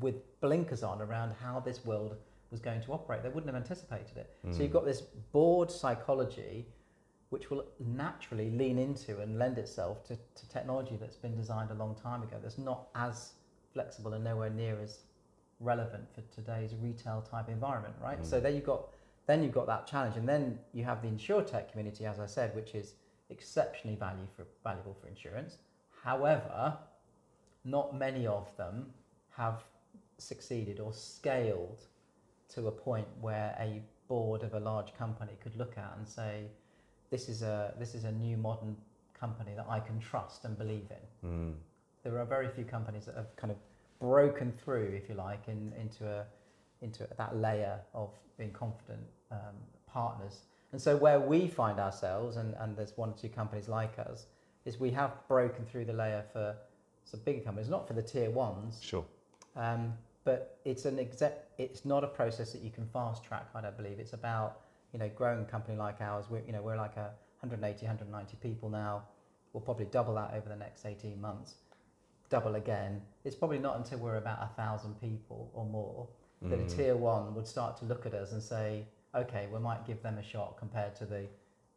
[0.00, 2.14] with blinkers on around how this world
[2.52, 3.24] was going to operate.
[3.24, 4.30] They wouldn't have anticipated it.
[4.46, 4.54] Mm.
[4.54, 5.00] So, you've got this
[5.32, 6.68] board psychology
[7.34, 11.74] which will naturally lean into and lend itself to, to technology that's been designed a
[11.74, 13.32] long time ago that's not as
[13.72, 15.00] flexible and nowhere near as
[15.58, 18.22] relevant for today's retail type environment, right?
[18.22, 18.24] Mm.
[18.24, 18.86] So then you've got
[19.26, 22.54] then you've got that challenge, and then you have the insurtech community, as I said,
[22.54, 22.94] which is
[23.30, 25.56] exceptionally value for, valuable for insurance.
[26.02, 26.76] However,
[27.64, 28.92] not many of them
[29.30, 29.64] have
[30.18, 31.86] succeeded or scaled
[32.50, 36.44] to a point where a board of a large company could look at and say,
[37.14, 38.72] "This is a this is a new modern
[39.22, 41.54] company that I can trust and believe in." Mm.
[42.02, 43.58] There are very few companies that have kind of
[44.00, 46.20] broken through, if you like, in, into a
[46.84, 50.36] into that layer of being confident um, partners.
[50.72, 54.26] And so where we find ourselves, and, and there's one or two companies like us,
[54.64, 56.56] is we have broken through the layer for
[57.04, 58.80] some bigger companies, not for the tier ones.
[58.82, 59.04] Sure.
[59.54, 63.46] Um, but it's an exec, it's not a process that you can fast track.
[63.54, 64.63] I don't believe it's about
[64.94, 66.24] you know growing company like ours.
[66.30, 69.02] We're you know we're like a 180, 190 people now.
[69.52, 71.56] We'll probably double that over the next 18 months
[72.34, 76.08] double again, it's probably not until we're about a thousand people or more
[76.42, 76.66] that mm.
[76.66, 80.02] a tier one would start to look at us and say, okay, we might give
[80.02, 81.26] them a shot compared to the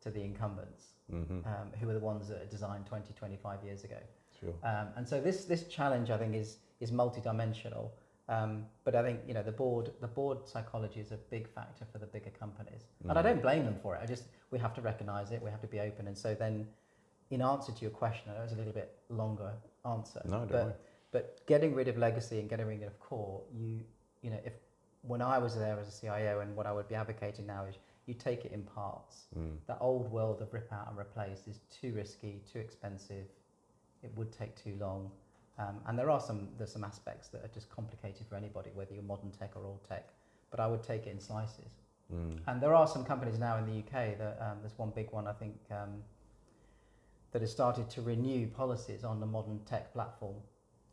[0.01, 1.39] to the incumbents, mm-hmm.
[1.47, 3.97] um, who are the ones that are designed 20, 25 years ago.
[4.39, 4.53] Sure.
[4.63, 7.89] Um, and so this this challenge, I think, is is multidimensional.
[8.29, 11.85] Um, but I think you know the board the board psychology is a big factor
[11.91, 13.09] for the bigger companies, mm.
[13.09, 13.25] and I mm.
[13.25, 14.01] don't blame them for it.
[14.03, 16.67] I just we have to recognise it, we have to be open, and so then
[17.29, 19.53] in answer to your question, I know it's a little bit longer
[19.85, 20.21] answer.
[20.25, 20.73] No, don't but, worry.
[21.11, 23.81] but getting rid of legacy and getting rid of core, you
[24.21, 24.53] you know, if
[25.03, 27.75] when I was there as a CIO and what I would be advocating now is
[28.07, 29.27] you take it in parts.
[29.37, 29.57] Mm.
[29.67, 33.25] That old world of rip out and replace is too risky, too expensive.
[34.03, 35.11] It would take too long.
[35.59, 38.93] Um, and there are some there's some aspects that are just complicated for anybody, whether
[38.93, 40.09] you're modern tech or old tech.
[40.51, 41.73] But I would take it in slices.
[42.13, 42.39] Mm.
[42.47, 45.27] And there are some companies now in the UK that um, there's one big one
[45.27, 46.03] I think um,
[47.31, 50.35] that has started to renew policies on the modern tech platform,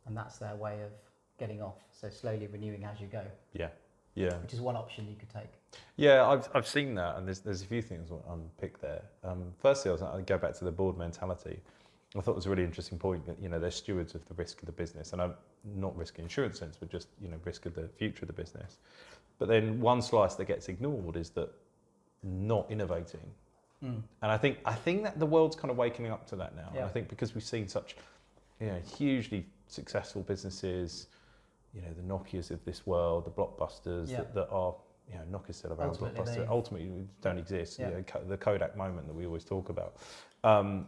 [0.05, 0.91] and that's their way of
[1.39, 1.77] getting off.
[1.91, 3.23] So slowly renewing as you go.
[3.53, 3.69] Yeah,
[4.15, 4.35] yeah.
[4.37, 5.53] Which is one option you could take.
[5.95, 8.81] Yeah, I've, I've seen that, and there's there's a few things I want to unpick
[8.81, 9.03] there.
[9.23, 11.59] Um, firstly, I was I go back to the board mentality.
[12.17, 14.33] I thought it was a really interesting point that you know they're stewards of the
[14.35, 15.33] risk of the business, and I'm
[15.75, 18.33] not risk in insurance sense, but just you know risk of the future of the
[18.33, 18.77] business.
[19.37, 21.49] But then one slice that gets ignored is that
[22.23, 23.31] not innovating
[23.83, 24.01] Mm.
[24.21, 26.71] And I think I think that the world's kind of waking up to that now.
[26.73, 26.85] Yeah.
[26.85, 27.95] I think because we've seen such,
[28.59, 31.07] you know, hugely successful businesses,
[31.73, 34.17] you know, the Nokia's of this world, the blockbusters yeah.
[34.17, 34.75] that, that, are,
[35.11, 37.79] you know, Nokia's still around, ultimately blockbuster they, ultimately don't exist.
[37.79, 37.89] Yeah.
[37.89, 39.97] You know, the Kodak moment that we always talk about.
[40.43, 40.87] Um,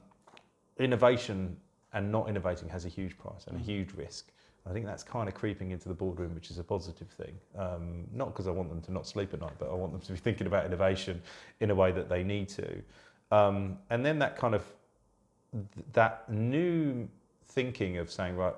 [0.80, 1.58] innovation
[1.94, 4.32] and not innovating has a huge price and a huge risk.
[4.70, 7.34] I think that's kind of creeping into the boardroom, which is a positive thing.
[7.58, 10.02] Um, not because I want them to not sleep at night, but I want them
[10.02, 11.22] to be thinking about innovation
[11.60, 12.82] in a way that they need to.
[13.32, 14.66] Um, and then that kind of
[15.94, 17.08] that new
[17.46, 18.54] thinking of saying, right,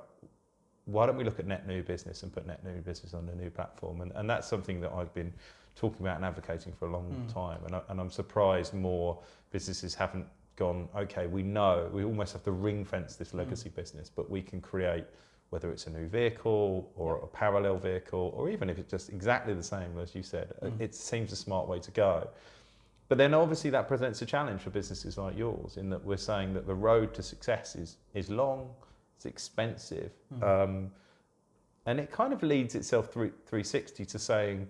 [0.86, 3.36] why don't we look at net new business and put net new business on a
[3.36, 4.02] new platform?
[4.02, 5.32] And, and that's something that I've been
[5.76, 7.34] talking about and advocating for a long mm.
[7.34, 7.60] time.
[7.66, 9.20] And, I, and I'm surprised more
[9.52, 10.26] businesses haven't
[10.60, 13.76] gone, okay, we know we almost have to ring fence this legacy mm.
[13.76, 15.06] business, but we can create
[15.50, 19.56] whether it's a new vehicle or a parallel vehicle, or even if it's just exactly
[19.56, 20.80] the same as you said, mm.
[20.80, 22.30] it seems a smart way to go.
[23.08, 26.54] But then obviously that presents a challenge for businesses like yours in that we're saying
[26.54, 28.70] that the road to success is, is long,
[29.16, 30.12] It's expensive.
[30.36, 30.44] Mm.
[30.44, 30.92] Um,
[31.88, 34.68] and it kind of leads itself through 360 to saying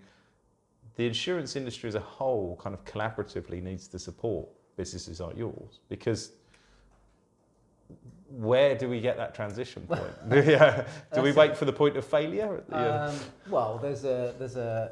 [0.96, 4.48] the insurance industry as a whole kind of collaboratively needs to support
[4.80, 6.32] businesses like yours because
[8.30, 10.14] where do we get that transition point?
[10.48, 10.86] yeah.
[11.14, 12.64] Do we wait for the point of failure?
[12.72, 12.78] Yeah.
[13.08, 13.16] Um,
[13.50, 14.92] well, there's a there's a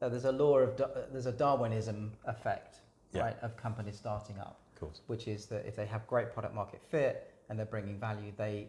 [0.00, 2.76] uh, there's a law of uh, there's a Darwinism effect,
[3.12, 3.22] Yeah.
[3.24, 5.00] right, of companies starting up, of course.
[5.12, 7.14] which is that if they have great product market fit
[7.48, 8.68] and they're bringing value, they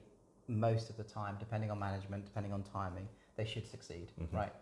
[0.50, 4.34] most of the time, depending on management, depending on timing, they should succeed, Mhm.
[4.40, 4.54] right?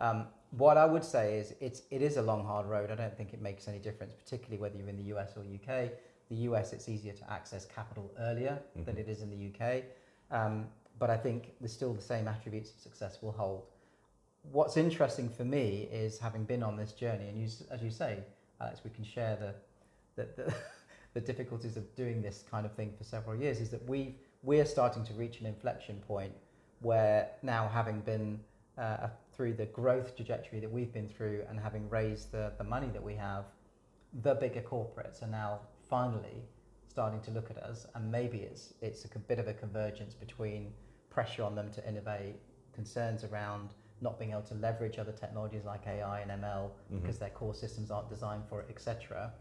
[0.00, 2.90] Um, what I would say is it's it is a long hard road.
[2.90, 5.90] I don't think it makes any difference, particularly whether you're in the US or UK.
[6.28, 8.98] The US, it's easier to access capital earlier than Mhm.
[8.98, 9.84] it is in the UK.
[10.30, 13.66] Um, but I think there's still the same attributes of success will hold.
[14.52, 18.22] What's interesting for me is having been on this journey, and you, as you say,
[18.60, 19.54] Alex, we can share the,
[20.22, 20.54] the, the,
[21.14, 24.64] the difficulties of doing this kind of thing for several years, is that we, we're
[24.64, 26.32] starting to reach an inflection point
[26.80, 28.40] where now having been
[28.78, 32.88] uh, through the growth trajectory that we've been through and having raised the, the money
[32.92, 33.44] that we have,
[34.22, 36.42] the bigger corporates are now finally
[36.88, 40.72] starting to look at us, and maybe it's it's a bit of a convergence between
[41.10, 42.36] pressure on them to innovate,
[42.72, 47.00] concerns around not being able to leverage other technologies like AI and ML Mhm.
[47.00, 49.32] because their core systems aren't designed for it, etc.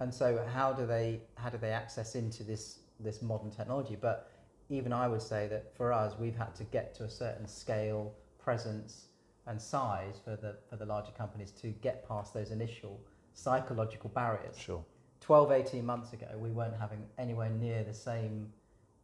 [0.00, 3.96] And so, how do they how do they access into this this modern technology?
[3.96, 4.28] But
[4.68, 8.14] even I would say that for us, we've had to get to a certain scale,
[8.42, 9.08] presence,
[9.46, 13.00] and size for the for the larger companies to get past those initial
[13.34, 14.56] psychological barriers.
[14.58, 14.84] Sure.
[15.20, 18.52] 12, 18 months ago, we weren't having anywhere near the same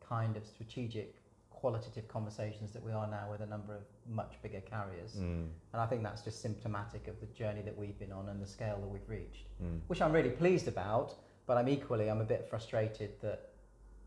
[0.00, 1.14] kind of strategic,
[1.50, 5.12] qualitative conversations that we are now with a number of much bigger carriers.
[5.12, 8.42] Mm, And I think that's just symptomatic of the journey that we've been on and
[8.42, 9.78] the scale that we've reached, mm.
[9.86, 11.14] which I'm really pleased about.
[11.46, 13.47] But I'm equally, I'm a bit frustrated that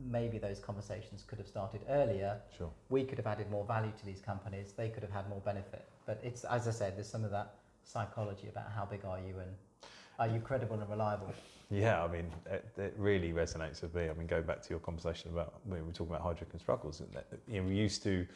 [0.10, 2.40] maybe those conversations could have started earlier.
[2.58, 2.70] Sure.
[2.90, 4.74] We could have added more value to these companies.
[4.74, 5.86] They could have had more benefit.
[6.06, 9.36] But it's, as I said, there's some of that psychology about how big are you
[9.40, 9.52] and
[10.20, 11.34] are you credible and reliable.
[11.70, 14.10] Yeah, I mean, it, it really resonates with me.
[14.10, 16.60] I mean, going back to your conversation about when we were talking about Heidrick and
[16.60, 17.10] Struggles, and
[17.48, 18.28] you know, we used to,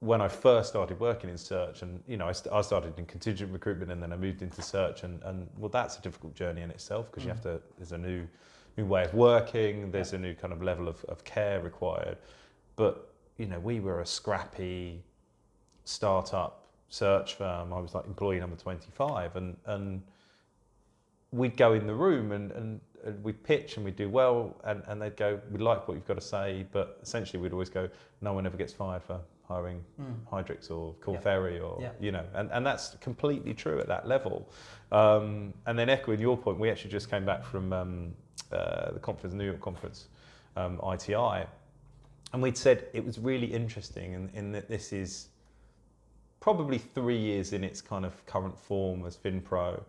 [0.00, 3.06] when I first started working in search, and you know, I, st- I started in
[3.06, 6.62] contingent recruitment, and then I moved into search, and, and well, that's a difficult journey
[6.62, 7.54] in itself because you have mm.
[7.54, 7.60] to.
[7.78, 8.26] There's a new,
[8.76, 9.90] new way of working.
[9.90, 12.18] There's a new kind of level of, of care required,
[12.76, 13.08] but
[13.38, 15.02] you know, we were a scrappy
[15.84, 17.72] startup search firm.
[17.72, 20.02] I was like employee number 25, and and
[21.32, 22.80] we'd go in the room and, and,
[23.24, 26.14] we'd pitch and we'd do well and, and they'd go, we like what you've got
[26.14, 27.88] to say, but essentially we'd always go,
[28.20, 30.14] no one ever gets fired for hiring Mm.
[30.30, 31.20] Heidrick's or Korn Yeah.
[31.20, 31.90] Ferry or, Yeah.
[31.98, 34.48] you know, and, and that's completely true at that level.
[34.92, 38.14] Um, and then echoing your point, we actually just came back from um,
[38.52, 40.06] uh, the conference, New York conference,
[40.56, 41.46] um, ITI,
[42.32, 45.28] and we'd said it was really interesting in, in that this is
[46.40, 49.80] probably three years in its kind of current form as FinPro.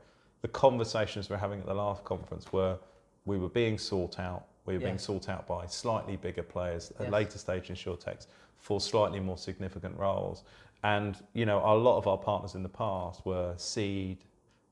[0.41, 2.77] The conversations we're having at the last conference were
[3.25, 4.45] we were being sought out.
[4.65, 7.11] We were being sought out by slightly bigger players at Yes.
[7.11, 10.43] later stage insurtechs for slightly more significant roles.
[10.83, 14.17] And you know, a lot of our partners in the past were seed,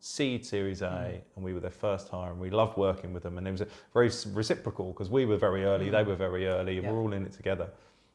[0.02, 1.22] seed Series A, Mm.
[1.36, 3.38] and we were their first hire, and we loved working with them.
[3.38, 5.92] And it was very reciprocal because we were very early, Mm.
[5.92, 6.92] they were very early, and Yeah.
[6.92, 7.70] we're all in it together.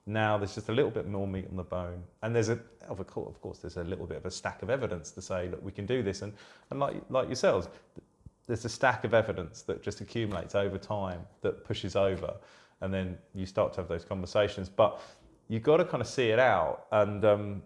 [0.05, 3.05] Now there's just a little bit more meat on the bone, and there's a of
[3.09, 5.61] course, of course there's a little bit of a stack of evidence to say that
[5.61, 6.33] we can do this, and
[6.71, 7.69] and like like yourselves,
[8.47, 12.37] there's a stack of evidence that just accumulates over time that pushes over,
[12.81, 14.69] and then you start to have those conversations.
[14.69, 15.01] But
[15.49, 17.63] you've got to kind of see it out, and um,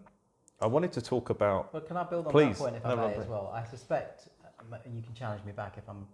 [0.61, 2.57] I wanted to talk about Well, can I build on Please.
[2.57, 3.51] that point if No, I may as well?
[3.53, 4.27] I suspect,
[4.59, 6.07] um, and you can challenge me back if I'm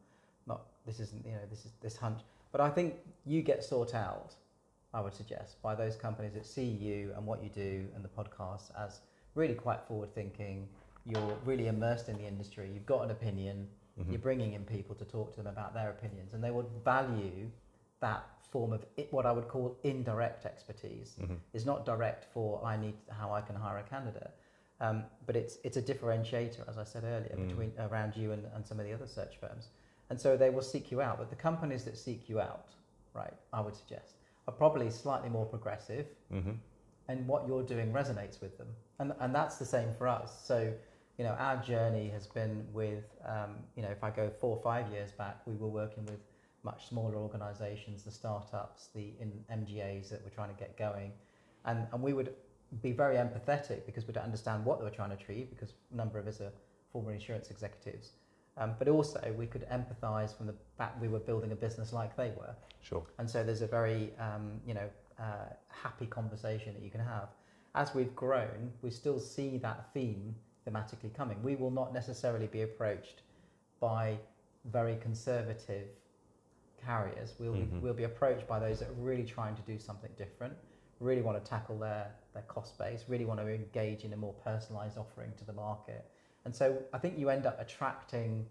[0.45, 0.61] not.
[0.85, 2.19] This isn't, you know, this is this hunch.
[2.51, 4.33] But I think you get sought out.
[4.93, 8.09] I would suggest by those companies that see you and what you do and the
[8.09, 9.01] podcast as
[9.35, 10.67] really quite forward thinking.
[11.05, 12.71] You're really immersed in the industry.
[12.73, 13.67] You've got an opinion.
[13.99, 14.09] Mhm.
[14.11, 17.49] You're bringing in people to talk to them about their opinions, and they would value
[17.99, 18.23] that
[18.57, 21.37] form of it, what I would call indirect expertise Mhm.
[21.57, 24.31] is not direct for I need how I can hire a candidate,
[24.85, 27.47] um, but it's it's a differentiator, as I said earlier, Mm.
[27.47, 29.65] between around you and, and some of the other search firms,
[30.09, 31.15] and so they will seek you out.
[31.21, 32.69] But the companies that seek you out,
[33.21, 34.11] right, I would suggest,
[34.47, 36.07] are probably slightly more progressive,
[36.39, 36.55] Mhm.
[37.09, 40.29] and what you're doing resonates with them, and and that's the same for us.
[40.51, 40.57] So.
[41.19, 44.61] You know, our journey has been with, um, you know, if I go four or
[44.71, 46.21] five years back, we were working with
[46.63, 51.11] much smaller organisations, the startups, the in MGAs that were trying to get going,
[51.65, 52.33] and and we would
[52.81, 56.19] be very empathetic because we'd understand what they were trying to achieve because a number
[56.19, 56.51] of us are
[56.91, 58.11] former insurance executives,
[58.57, 62.15] um, but also we could empathise from the fact we were building a business like
[62.15, 63.03] they were, Sure.
[63.19, 64.89] and so there's a very um, you know
[65.19, 67.29] uh, happy conversation that you can have.
[67.75, 70.35] As we've grown, we still see that theme
[70.67, 71.41] thematically coming.
[71.43, 73.21] We will not necessarily be approached
[73.79, 74.17] by
[74.65, 75.87] very conservative
[76.85, 77.35] carriers.
[77.39, 77.71] We'll, Mhm.
[77.71, 80.55] be, we'll be approached by those that are really trying to do something different,
[80.99, 84.33] really want to tackle their, their cost base, really want to engage in a more
[84.33, 86.09] personalized offering to the market.
[86.45, 88.45] And so I think you end up attracting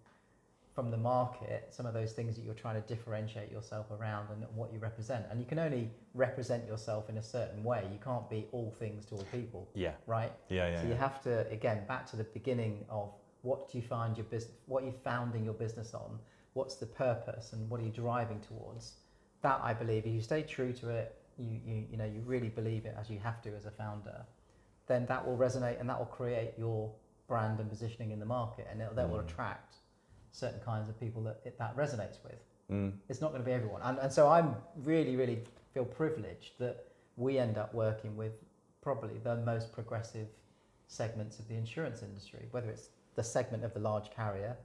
[0.75, 4.45] from the market some of those things that you're trying to differentiate yourself around and
[4.55, 5.25] what you represent.
[5.31, 7.89] And you can only represent yourself in a certain way.
[7.91, 10.31] You can't be all things to all people, Yeah, right?
[10.51, 10.83] yeah, yeah.
[10.83, 13.11] so you have to again back to the beginning of
[13.41, 16.19] what do you find your business what are you founding your business on
[16.57, 18.95] what's the purpose and what are you driving towards
[19.43, 22.49] that i believe if you stay true to it you, you you know you really
[22.49, 24.19] believe it as you have to as a founder
[24.87, 26.91] then that will resonate and that will create your
[27.29, 29.29] brand and positioning in the market and that will Mm.
[29.29, 29.75] attract
[30.33, 32.41] certain kinds of people that it, that resonates with
[32.71, 32.93] Mm.
[33.09, 33.81] it's not going to be everyone.
[33.83, 34.57] And, and so I'm
[34.93, 35.39] really, really
[35.73, 36.77] feel privileged that
[37.17, 38.33] we end up working with
[38.83, 40.27] probably the most progressive
[40.89, 44.57] segments of the insurance industry, whether it's the segment of the large carrier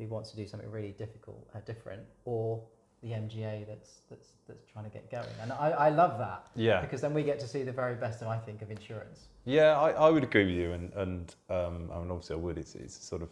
[0.00, 2.60] who wants to do something really difficult, uh, different, or
[3.02, 5.26] the MGA that's, that's, that's trying to get going.
[5.42, 6.80] And I, I love that Yeah.
[6.80, 9.28] because then we get to see the very best, I think, of insurance.
[9.44, 12.58] Yeah, I, I would agree with you, and and um, I mean obviously I would.
[12.58, 13.30] It's it's sort of,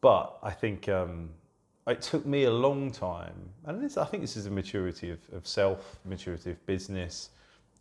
[0.00, 1.30] but I think um,
[1.88, 3.34] it took me a long time,
[3.66, 7.30] and this, I think this is a maturity of, of self, maturity of business,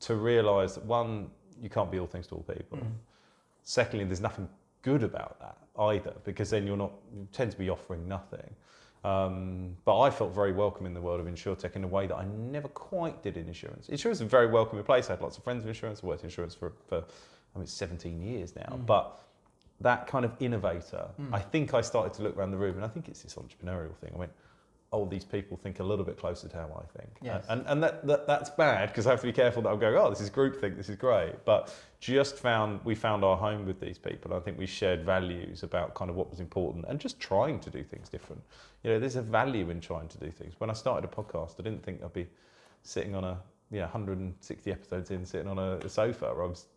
[0.02, 1.30] to realise that one,
[1.62, 2.80] you can't be all things to all people.
[2.80, 2.92] Mm.
[3.64, 4.50] Secondly, there's nothing
[4.84, 8.56] good about that either, because then you're not you tend to be offering nothing.
[9.04, 12.16] Um, but I felt very welcome in the world of insurtech in a way that
[12.16, 13.90] I never quite did in insurance.
[13.90, 15.10] Insurance is a very welcoming place.
[15.10, 16.02] I had lots of friends in insurance.
[16.04, 17.04] I worked in insurance for, for
[17.54, 18.78] I mean, 17 years now.
[18.78, 18.86] Mm.
[18.86, 19.20] But
[19.82, 21.34] that kind of innovator, Mm.
[21.34, 23.96] I think I started to look around the room, and I think it's this entrepreneurial
[23.98, 24.12] thing.
[24.16, 24.32] I went,
[24.94, 27.10] oh, these people think a little bit closer to how I think.
[27.22, 27.46] Yes.
[27.50, 29.98] And, and that, that, that's bad because I have to be careful that I'm going,
[29.98, 31.34] oh, this is groupthink, this is great.
[31.46, 34.34] But just found, we found our home with these people.
[34.34, 37.72] I think we shared values about kind of what was important and just trying to
[37.72, 38.44] do things different.
[38.84, 40.54] You know, there's a value in trying to do things.
[40.60, 42.28] When I started a podcast, I didn't think I'd be
[42.84, 43.40] sitting on a,
[43.72, 46.28] you know, 160 episodes in, sitting on a, a sofa.
[46.28, 46.68] I was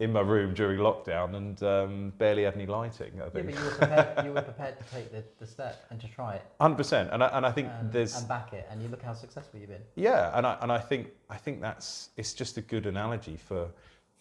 [0.00, 3.46] in my room during lockdown and um, barely had any lighting, I Yeah, think.
[3.46, 6.34] but you were prepared, you were prepared to take the, the step and to try
[6.36, 8.88] it Hundred percent, and I, and I think and, there's and back it, and you
[8.88, 9.82] look how successful you've been.
[9.94, 13.68] yeah, and I and I think I think that's it's just a good analogy for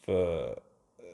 [0.02, 0.56] for.
[1.00, 1.06] Uh,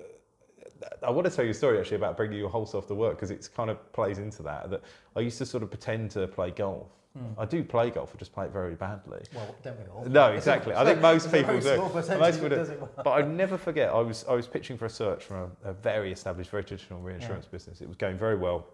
[1.08, 3.16] I want to tell you a story actually about bringing your whole self to work
[3.16, 4.70] because it's kind of plays into that.
[4.70, 4.82] That
[5.16, 6.90] I used to sort of pretend to play golf.
[7.18, 7.40] Hmm.
[7.40, 9.22] I do play golf, I just play it very badly.
[9.34, 10.06] Well, don't we all?
[10.06, 10.74] No, exactly.
[10.74, 11.78] I think most people do.
[12.20, 12.90] Most people do.
[13.04, 13.90] But I never forget.
[13.90, 17.00] I was I was pitching for a search from a, a very established, very traditional
[17.00, 17.80] reinsurance business.
[17.80, 18.68] It was going very well.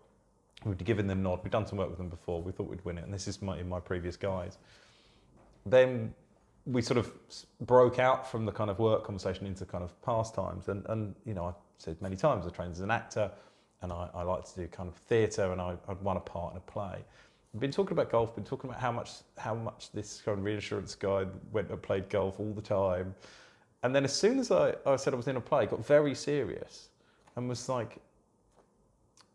[0.65, 1.43] We'd given them nod.
[1.43, 2.41] We'd done some work with them before.
[2.41, 4.57] We thought we'd win it, and this is my, in my previous guise.
[5.65, 6.13] Then
[6.65, 7.11] we sort of
[7.61, 11.35] broke out from the kind of work conversation into kind of pastimes, and and you
[11.35, 13.31] know I said many times I trained as an actor,
[13.83, 16.53] and I, I like to do kind of theatre, and I, I'd won a part
[16.53, 17.03] in a play.
[17.59, 20.95] Been talking about golf, been talking about how much how much this kind of reinsurance
[20.95, 23.13] guy went and played golf all the time.
[23.83, 26.15] And then as soon as I, I said I was in a play, got very
[26.15, 26.89] serious
[27.35, 27.97] and was like,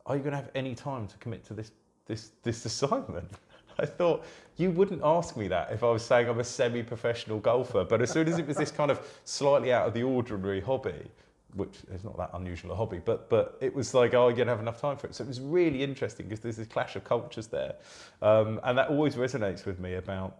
[0.06, 1.72] Are you gonna have any time to commit to this
[2.06, 3.30] this this assignment?
[3.78, 4.24] I thought
[4.56, 7.84] you wouldn't ask me that if I was saying I'm a semi-professional golfer.
[7.84, 11.10] But as soon as it was this kind of slightly out of the ordinary hobby,
[11.56, 14.50] which is not that unusual a hobby, but but it was like, oh, you're gonna
[14.50, 15.14] have enough time for it.
[15.14, 17.74] So it was really interesting because there's this clash of cultures there,
[18.22, 20.36] um, and that always resonates with me about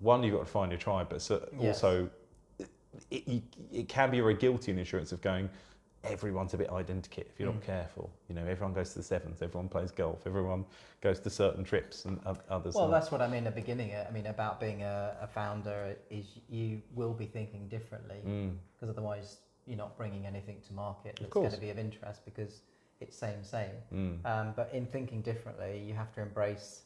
[0.00, 1.82] one, you've got to find your tribe, but so Yes.
[1.82, 2.10] also
[2.58, 2.68] it,
[3.26, 5.48] it, it can be very guilty in insurance of going.
[6.04, 7.66] Everyone's a bit identikit if you're not Mm.
[7.66, 8.10] careful.
[8.28, 10.66] You know, everyone goes to the sevens, everyone plays golf, everyone
[11.00, 12.74] goes to certain trips, and others.
[12.74, 12.92] Well, not.
[13.00, 13.92] that's what I mean at the beginning.
[13.94, 18.56] I mean about being a, a founder is you will be thinking differently Mm.
[18.74, 22.62] because otherwise you're not bringing anything to market that's going to be of interest because
[23.00, 23.70] it's same same.
[23.92, 24.26] Mm.
[24.26, 26.82] Um, but in thinking differently, you have to embrace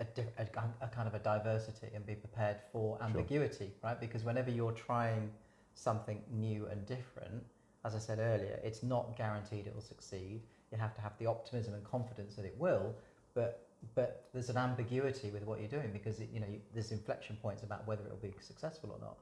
[0.00, 0.46] a, diff- a,
[0.84, 3.98] a kind of a diversity and be prepared for ambiguity, right?
[4.00, 5.30] Because whenever you're trying
[5.74, 7.42] something new and different,
[7.84, 10.42] as I said earlier, it's not guaranteed it will succeed.
[10.72, 12.94] You have to have the optimism and confidence that it will,
[13.34, 13.62] but
[13.94, 17.36] but there's an ambiguity with what you're doing because it, you know you, there's inflection
[17.36, 19.16] points about whether it will be successful or not.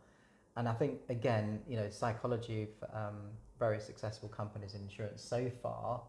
[0.57, 3.17] And I think again, you know, psychology of um,
[3.59, 6.01] very successful companies in insurance so far,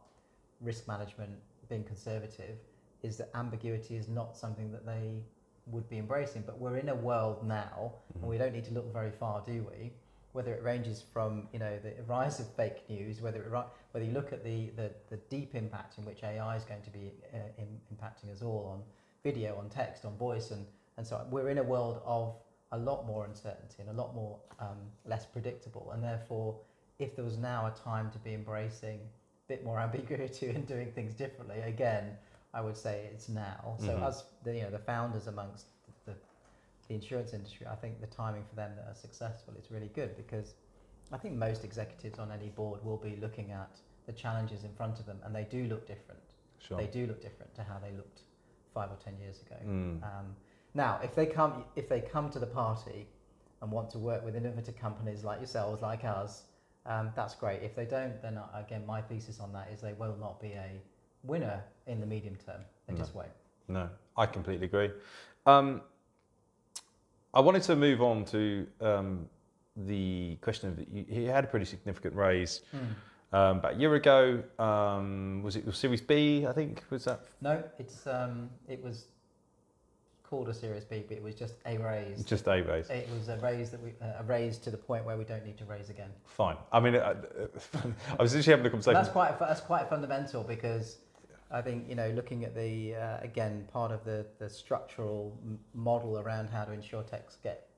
[0.62, 1.32] risk management
[1.70, 2.58] being conservative,
[3.02, 5.24] is that ambiguity is not something that they
[5.68, 6.44] would be embracing.
[6.46, 9.66] But we're in a world now, and we don't need to look very far, do
[9.72, 9.92] we?
[10.34, 13.52] Whether it ranges from you know the rise of fake news, whether it,
[13.92, 16.90] whether you look at the, the, the deep impact in which AI is going to
[16.90, 18.84] be uh, in, impacting us all on
[19.24, 20.66] video, on text, on voice, and
[20.98, 21.30] and so on.
[21.30, 22.36] we're in a world of
[22.76, 25.92] a lot more uncertainty and a lot more um, less predictable.
[25.94, 26.60] And therefore,
[27.00, 30.92] if there was now a time to be embracing a bit more ambiguity and doing
[30.92, 32.18] things differently, again,
[32.54, 33.76] I would say it's now.
[33.80, 34.08] So Mhm.
[34.08, 35.68] as the you know the founders amongst
[36.06, 36.14] the,
[36.88, 40.16] the insurance industry, I think the timing for them that are successful is really good
[40.16, 40.56] because
[41.12, 45.00] I think most executives on any board will be looking at the challenges in front
[45.00, 46.22] of them, and they do look different.
[46.60, 46.78] Sure.
[46.78, 48.22] They do look different to how they looked
[48.74, 49.56] five or ten years ago.
[49.66, 50.04] Mm.
[50.04, 50.36] Um,
[50.76, 53.08] now, if they come, if they come to the party
[53.62, 56.44] and want to work with innovative companies like yourselves, like us,
[56.86, 57.64] um, that's great.
[57.64, 60.50] If they don't, then uh, again, my thesis on that is they will not be
[60.52, 60.70] a
[61.24, 62.62] winner in the medium term.
[62.88, 63.00] They No.
[63.00, 63.30] just won't.
[63.68, 64.92] No, I completely agree.
[65.48, 65.82] Um,
[67.34, 69.28] I wanted to move on to um,
[69.76, 72.62] the question of you, he had a pretty significant raise
[73.34, 74.44] um, about a year ago.
[74.60, 76.46] Um, was it Series B?
[76.46, 79.06] I think was that No, it's um, it was
[80.36, 82.24] called a Series B, but it was just a raise.
[82.26, 82.90] just a raise?
[82.90, 85.46] It was a raise that we uh, a raise to the point where we don't
[85.46, 86.10] need to raise again.
[86.26, 86.58] Fine.
[86.74, 87.12] I mean, I,
[88.20, 88.96] I was literally having a conversation.
[88.96, 90.98] That's quite that's quite fundamental because
[91.52, 95.38] I think you know looking at the uh, again part of the the structural
[95.74, 97.70] model around how to insurtechs get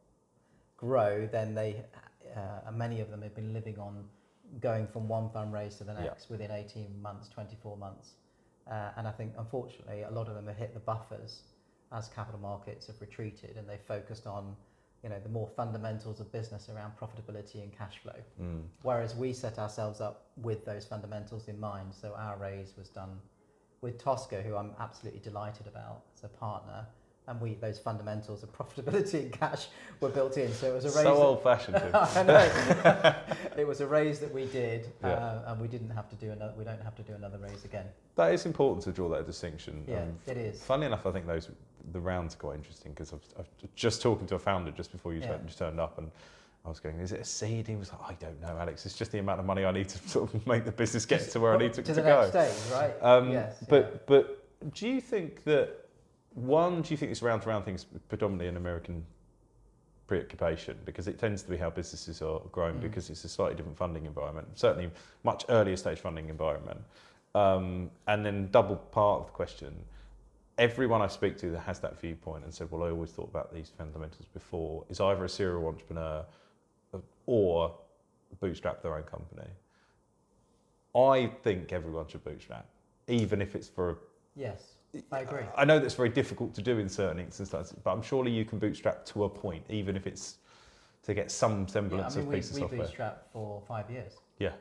[0.78, 1.84] grow, then they
[2.36, 4.04] uh, many of them have been living on
[4.62, 6.06] going from one fundraise to the Yeah.
[6.06, 8.14] next within 18 months, 24 months,
[8.72, 11.44] uh, and I think unfortunately a lot of them have hit the buffers
[11.92, 14.56] as capital markets have retreated and they focused on
[15.04, 18.16] you know the more fundamentals of business around profitability and cash flow.
[18.42, 18.64] Mm.
[18.82, 21.94] Whereas we set ourselves up with those fundamentals in mind.
[21.94, 23.20] So our raise was done
[23.82, 26.86] with Tosca, who I'm absolutely delighted about as a partner.
[27.30, 29.68] And we those fundamentals of profitability and cash
[30.00, 30.52] were built in.
[30.54, 30.96] So it was a raise.
[30.96, 31.76] So that- old-fashioned.
[31.94, 33.16] I know.
[33.58, 35.10] it was a raise that we did, Yeah.
[35.10, 36.54] uh, and we didn't have to do another.
[36.58, 37.86] We don't have to do another raise again.
[38.16, 39.84] that is important to draw that distinction.
[39.88, 40.64] Yeah, Um, it is.
[40.64, 41.50] Funny enough, I think those
[41.92, 45.14] the rounds are quite interesting because I've, I've just talking to a founder just before
[45.14, 45.38] you Yeah.
[45.58, 46.10] turned, up and
[46.66, 47.68] I was going, is it a seed?
[47.68, 48.86] He was like, I don't know, Alex.
[48.86, 51.30] It's just the amount of money I need to sort of make the business get
[51.32, 52.30] to where I need to, to to go.
[52.30, 52.94] stage, right?
[53.02, 53.58] Um, yes.
[53.70, 55.87] but but do you think that
[56.38, 56.82] one?
[56.82, 59.06] Do you think this round to round thing is predominantly an American
[60.08, 62.82] preoccupation because it tends to be how businesses are growing Mm.
[62.82, 64.90] because it's a slightly different funding environment, certainly
[65.24, 66.80] much earlier stage funding environment.
[67.36, 69.76] Um, and then double part of the question.
[70.58, 73.54] Everyone I speak to that has that viewpoint and said, "Well, I always thought about
[73.54, 76.26] these fundamentals before," is either a serial entrepreneur
[77.26, 77.78] or
[78.40, 79.50] bootstrap their own company.
[80.96, 82.66] I think everyone should bootstrap,
[83.08, 84.00] even if it's for.
[84.36, 84.77] yes,
[85.12, 85.44] I agree.
[85.56, 88.60] I know that's very difficult to do in certain instances, but I'm surely you can
[88.60, 90.38] bootstrap to a point, even if it's
[91.04, 92.88] to get some Yeah, I semblance mean, of we, piece of we software.
[92.88, 94.14] bootstrapped for five years.
[94.40, 94.52] Yeah.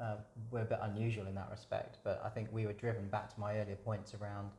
[0.00, 0.16] Uh,
[0.50, 3.40] we're a bit unusual in that respect, but I think we were driven back to
[3.40, 4.50] my earlier points around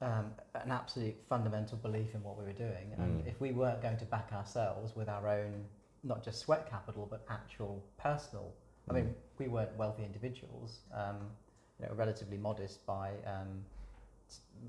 [0.00, 2.92] um, an absolute fundamental belief in what we were doing.
[2.98, 3.26] And Mm.
[3.26, 5.64] if we weren't going to back ourselves with our own,
[6.04, 8.52] not just sweat capital, but actual personal,
[8.88, 11.16] I mean, we weren't wealthy individuals, um,
[11.80, 13.64] you know, relatively modest by, um,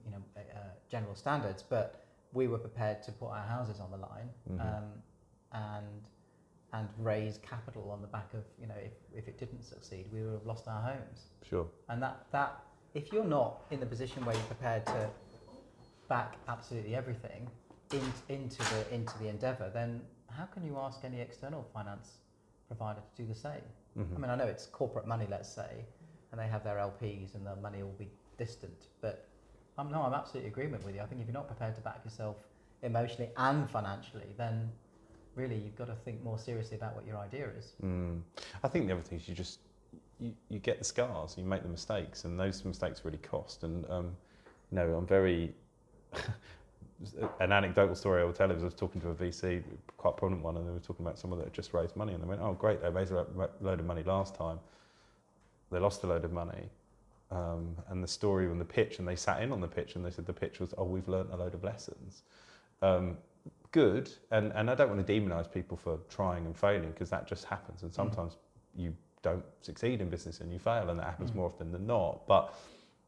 [0.06, 2.04] you know, uh, general standards, but
[2.34, 4.78] we were prepared to put our houses on the line Mhm.
[4.78, 5.04] um,
[5.54, 6.04] and
[6.72, 10.22] and raise capital on the back of you know if, if it didn't succeed we
[10.24, 11.68] would have lost our homes Sure.
[11.88, 12.62] and that that
[12.94, 15.10] if you're not in the position where you're prepared to
[16.08, 17.50] back absolutely everything
[17.92, 22.20] in, into the into the endeavor then how can you ask any external finance
[22.68, 23.64] provider to do the same
[23.98, 24.16] Mhm.
[24.16, 25.86] I mean I know it's corporate money let's say
[26.32, 29.26] and they have their LPs and the money will be distant but
[29.80, 32.02] I'm no I'm absolutely agreement with you I think if you're not prepared to back
[32.04, 32.36] yourself
[32.84, 34.70] emotionally and financially then
[35.36, 38.22] really you've got to think more seriously about what your idea is Mm.
[38.64, 39.60] I think the other thing is you just
[40.20, 43.64] you, you get the scars, you make the mistakes, and those mistakes really cost.
[43.64, 44.16] And um,
[44.72, 45.54] you know, I'm very
[47.40, 49.64] an anecdotal story I will tell is I was talking to a VC,
[49.98, 52.14] quite a prominent one, and they were talking about someone that had just raised money,
[52.14, 52.82] and they went, "Oh, great!
[52.82, 53.26] They raised a
[53.62, 54.60] load of money last time.
[55.72, 56.70] They lost a load of money."
[57.32, 60.04] Um, and the story on the pitch, and they sat in on the pitch, and
[60.04, 62.24] they said the pitch was, "Oh, we've learnt a load of lessons."
[62.82, 63.18] Um,
[63.72, 67.28] good, and and I don't want to demonise people for trying and failing because that
[67.28, 68.38] just happens, and sometimes
[68.76, 71.36] you don't succeed in business and you fail, and that happens Mm.
[71.36, 72.26] more often than not.
[72.26, 72.54] But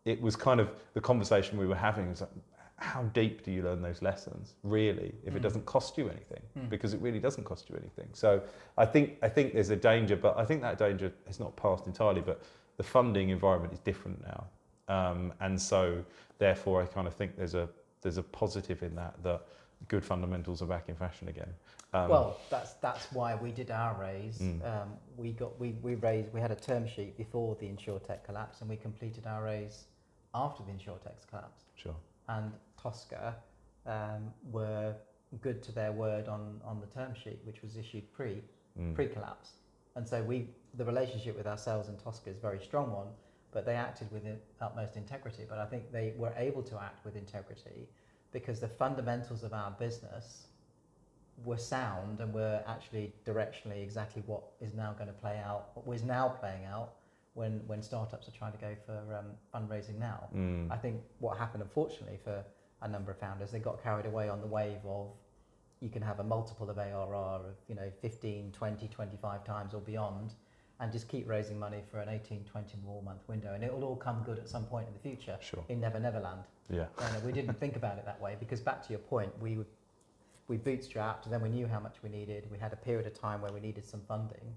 [0.06, 2.30] it was kind of the conversation we were having was like,
[2.78, 5.44] how deep do you learn those lessons really if it Mm.
[5.44, 6.68] doesn't cost you anything Mm.
[6.68, 8.42] because it really doesn't cost you anything so
[8.76, 11.86] i think i think there's a danger but i think that danger is not passed
[11.86, 12.42] entirely but
[12.82, 14.42] the funding environment is different now
[14.88, 16.04] um, and so
[16.40, 17.70] therefore i kind of think there's a
[18.02, 19.42] there's a positive in that that
[19.88, 21.52] good fundamentals are back in fashion again
[21.94, 24.66] um, well that's that's why we did our raise Mm.
[24.72, 28.62] um, we got we, we raised we had a term sheet before the InsureTech collapse
[28.62, 29.86] and we completed our raise
[30.34, 31.96] after the insurtech collapse sure
[32.30, 32.52] and
[32.82, 33.36] Tosca
[33.86, 34.96] um, were
[35.42, 38.42] good to their word on, on the term sheet, which was issued pre
[38.80, 38.96] Mm.
[38.96, 39.50] pre collapse.
[39.96, 43.08] And so we the relationship with ourselves and Tosca is a very strong one,
[43.52, 45.44] but they acted with the utmost integrity.
[45.48, 47.90] But I think they were able to act with integrity
[48.32, 50.48] because the fundamentals of our business
[51.44, 55.86] were sound and were actually directionally exactly what is now going to play out, what
[55.86, 56.94] was now playing out
[57.34, 60.28] when, when startups are trying to go for um, fundraising now.
[60.36, 60.72] Mm.
[60.72, 62.44] I think what happened, unfortunately, for
[62.82, 65.08] a number of founders, they got carried away on the wave of
[65.82, 69.82] you can have a multiple of ARR of you know 15, 20, 25 times or
[69.82, 70.34] beyond,
[70.80, 73.84] and just keep raising money for an 18, 20 more month window, and it will
[73.84, 75.64] all come good at some point in the future Sure.
[75.70, 76.44] in Never Never Land.
[76.70, 76.86] Yeah.
[77.00, 79.68] And we didn't think about it that way because back to your point, we would,
[80.48, 82.48] we bootstrapped, and then we knew how much we needed.
[82.52, 84.56] We had a period of time where we needed some funding,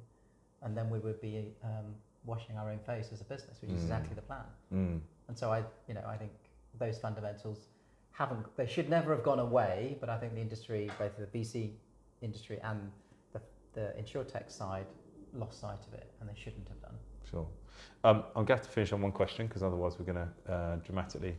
[0.63, 1.95] and then we would be um,
[2.27, 3.83] washing our own face as a business, which is Mm.
[3.85, 4.45] exactly the plan.
[4.73, 5.01] Mm.
[5.29, 6.33] And so I, you know, I think
[6.79, 7.69] those fundamentals
[8.15, 11.73] haven't, they should never have gone away, but I think the industry, both the VC
[12.23, 12.91] industry and
[13.33, 13.41] the,
[13.73, 14.87] the insurtech side,
[15.35, 16.95] lost sight of it, and they shouldn't have done.
[17.29, 17.47] Sure.
[18.05, 20.53] Um, I'm going to have to finish on one question because otherwise we're going to
[20.53, 21.35] uh, dramatically.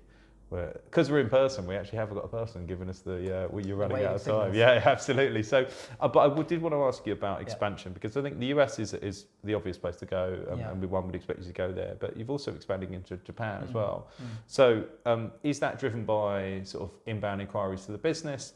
[0.50, 3.46] Because we're in person, we actually have got a person giving us the.
[3.46, 4.46] Uh, well, you're running out of signals.
[4.46, 4.54] time.
[4.54, 5.44] Yeah, absolutely.
[5.44, 5.66] So,
[6.00, 7.44] uh, but I did want to ask you about Yeah.
[7.44, 10.72] expansion because I think the US is is the obvious place to go, um, Yeah.
[10.72, 11.96] and we- one would expect you to go there.
[12.00, 13.74] But you've also expanding into Japan as Mm.
[13.74, 14.08] well.
[14.22, 14.26] Mm.
[14.48, 18.54] So, um, is that driven by sort of inbound inquiries to the business,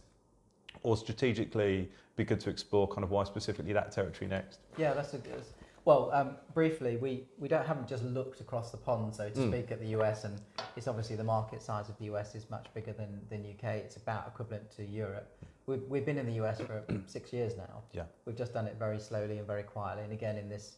[0.83, 4.59] or strategically be good to explore kind of why specifically that territory next?
[4.77, 5.43] Yeah, that's a good.
[5.89, 9.49] Well, um, briefly, we, we don't haven't just looked across the pond, so to Mm.
[9.49, 10.39] speak, at the US, and
[10.75, 13.63] it's obviously the market size of the US is much bigger than than UK.
[13.85, 15.27] It's about equivalent to Europe.
[15.65, 17.81] We've, we've been in the US for six years now.
[17.91, 18.03] Yeah.
[18.25, 20.75] We've just done it very slowly and very quietly, and again in this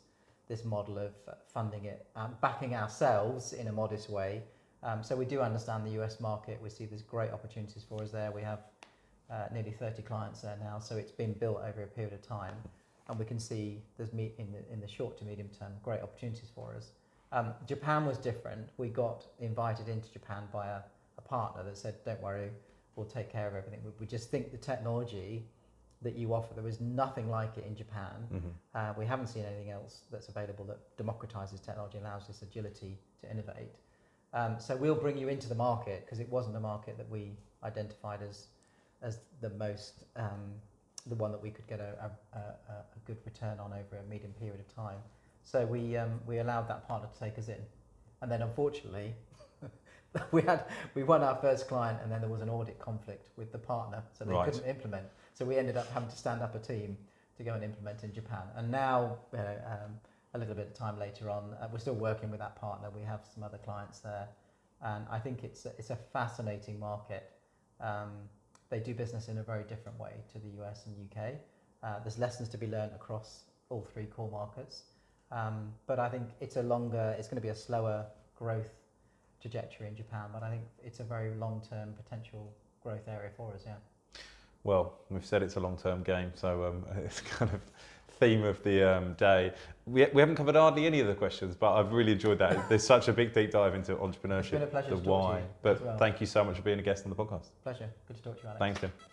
[0.47, 1.11] this model of
[1.53, 4.41] funding it, um, backing ourselves in a modest way.
[4.81, 6.57] Um, so we do understand the US market.
[6.63, 8.31] We see there's great opportunities for us there.
[8.31, 8.61] We have
[9.29, 12.55] uh, nearly 30 clients there now, so it's been built over a period of time
[13.11, 16.01] and we can see there's me in the, in the short to medium term great
[16.01, 16.93] opportunities for us.
[17.33, 18.69] Um, Japan was different.
[18.77, 20.79] We got invited into Japan by a,
[21.17, 22.49] a partner that said, "Don't worry,
[22.95, 25.45] we'll take care of everything." We, we just think the technology
[26.01, 28.27] that you offer, there is nothing like it in Japan.
[28.33, 28.47] Mm-hmm.
[28.73, 33.29] Uh, we haven't seen anything else that's available that democratizes technology, allows this agility to
[33.29, 33.75] innovate.
[34.33, 37.33] Um, so we'll bring you into the market because it wasn't a market that we
[37.63, 38.47] identified as
[39.01, 40.53] as the most um,
[41.09, 42.39] the one that we could get a, a, a,
[42.71, 44.99] a good return on over a medium period of time.
[45.43, 47.61] So we um, we allowed that partner to take us in,
[48.21, 49.13] and then unfortunately.
[50.33, 53.49] we had we won our first client and then there was an audit conflict with
[53.53, 54.43] the partner so they Right.
[54.43, 56.97] couldn't implement so we ended up having to stand up a team
[57.37, 58.43] to go and implement in Japan.
[58.55, 59.99] And now, you know, um,
[60.33, 62.89] a little bit of time later on, uh, we're still working with that partner.
[62.95, 64.27] We have some other clients there,
[64.81, 67.31] and I think it's a, it's a fascinating market.
[67.79, 68.11] Um,
[68.71, 71.33] they do business in a very different way to the US and UK.
[71.83, 74.83] Uh, there's lessons to be learned across all three core markets,
[75.31, 78.05] um, but I think it's a longer, it's going to be a slower
[78.35, 78.71] growth
[79.41, 80.25] trajectory in Japan.
[80.33, 83.63] But I think it's a very long-term potential growth area for us.
[83.65, 83.75] Yeah.
[84.63, 87.61] Well, we've said it's a long-term game, so um, it's kind of
[88.21, 89.51] theme of the um, day.
[89.85, 92.53] We, we haven't covered hardly any of the questions, but I've really enjoyed that.
[92.69, 95.03] There's such a big deep dive into entrepreneurship, It's been a pleasure the to talk
[95.03, 95.37] to why.
[95.39, 95.97] you But well.
[95.97, 97.47] thank you so much for being a guest on the podcast.
[97.63, 97.89] Pleasure.
[98.07, 98.59] Good to talk to you, Alex.
[98.59, 99.10] Thanks, Tim.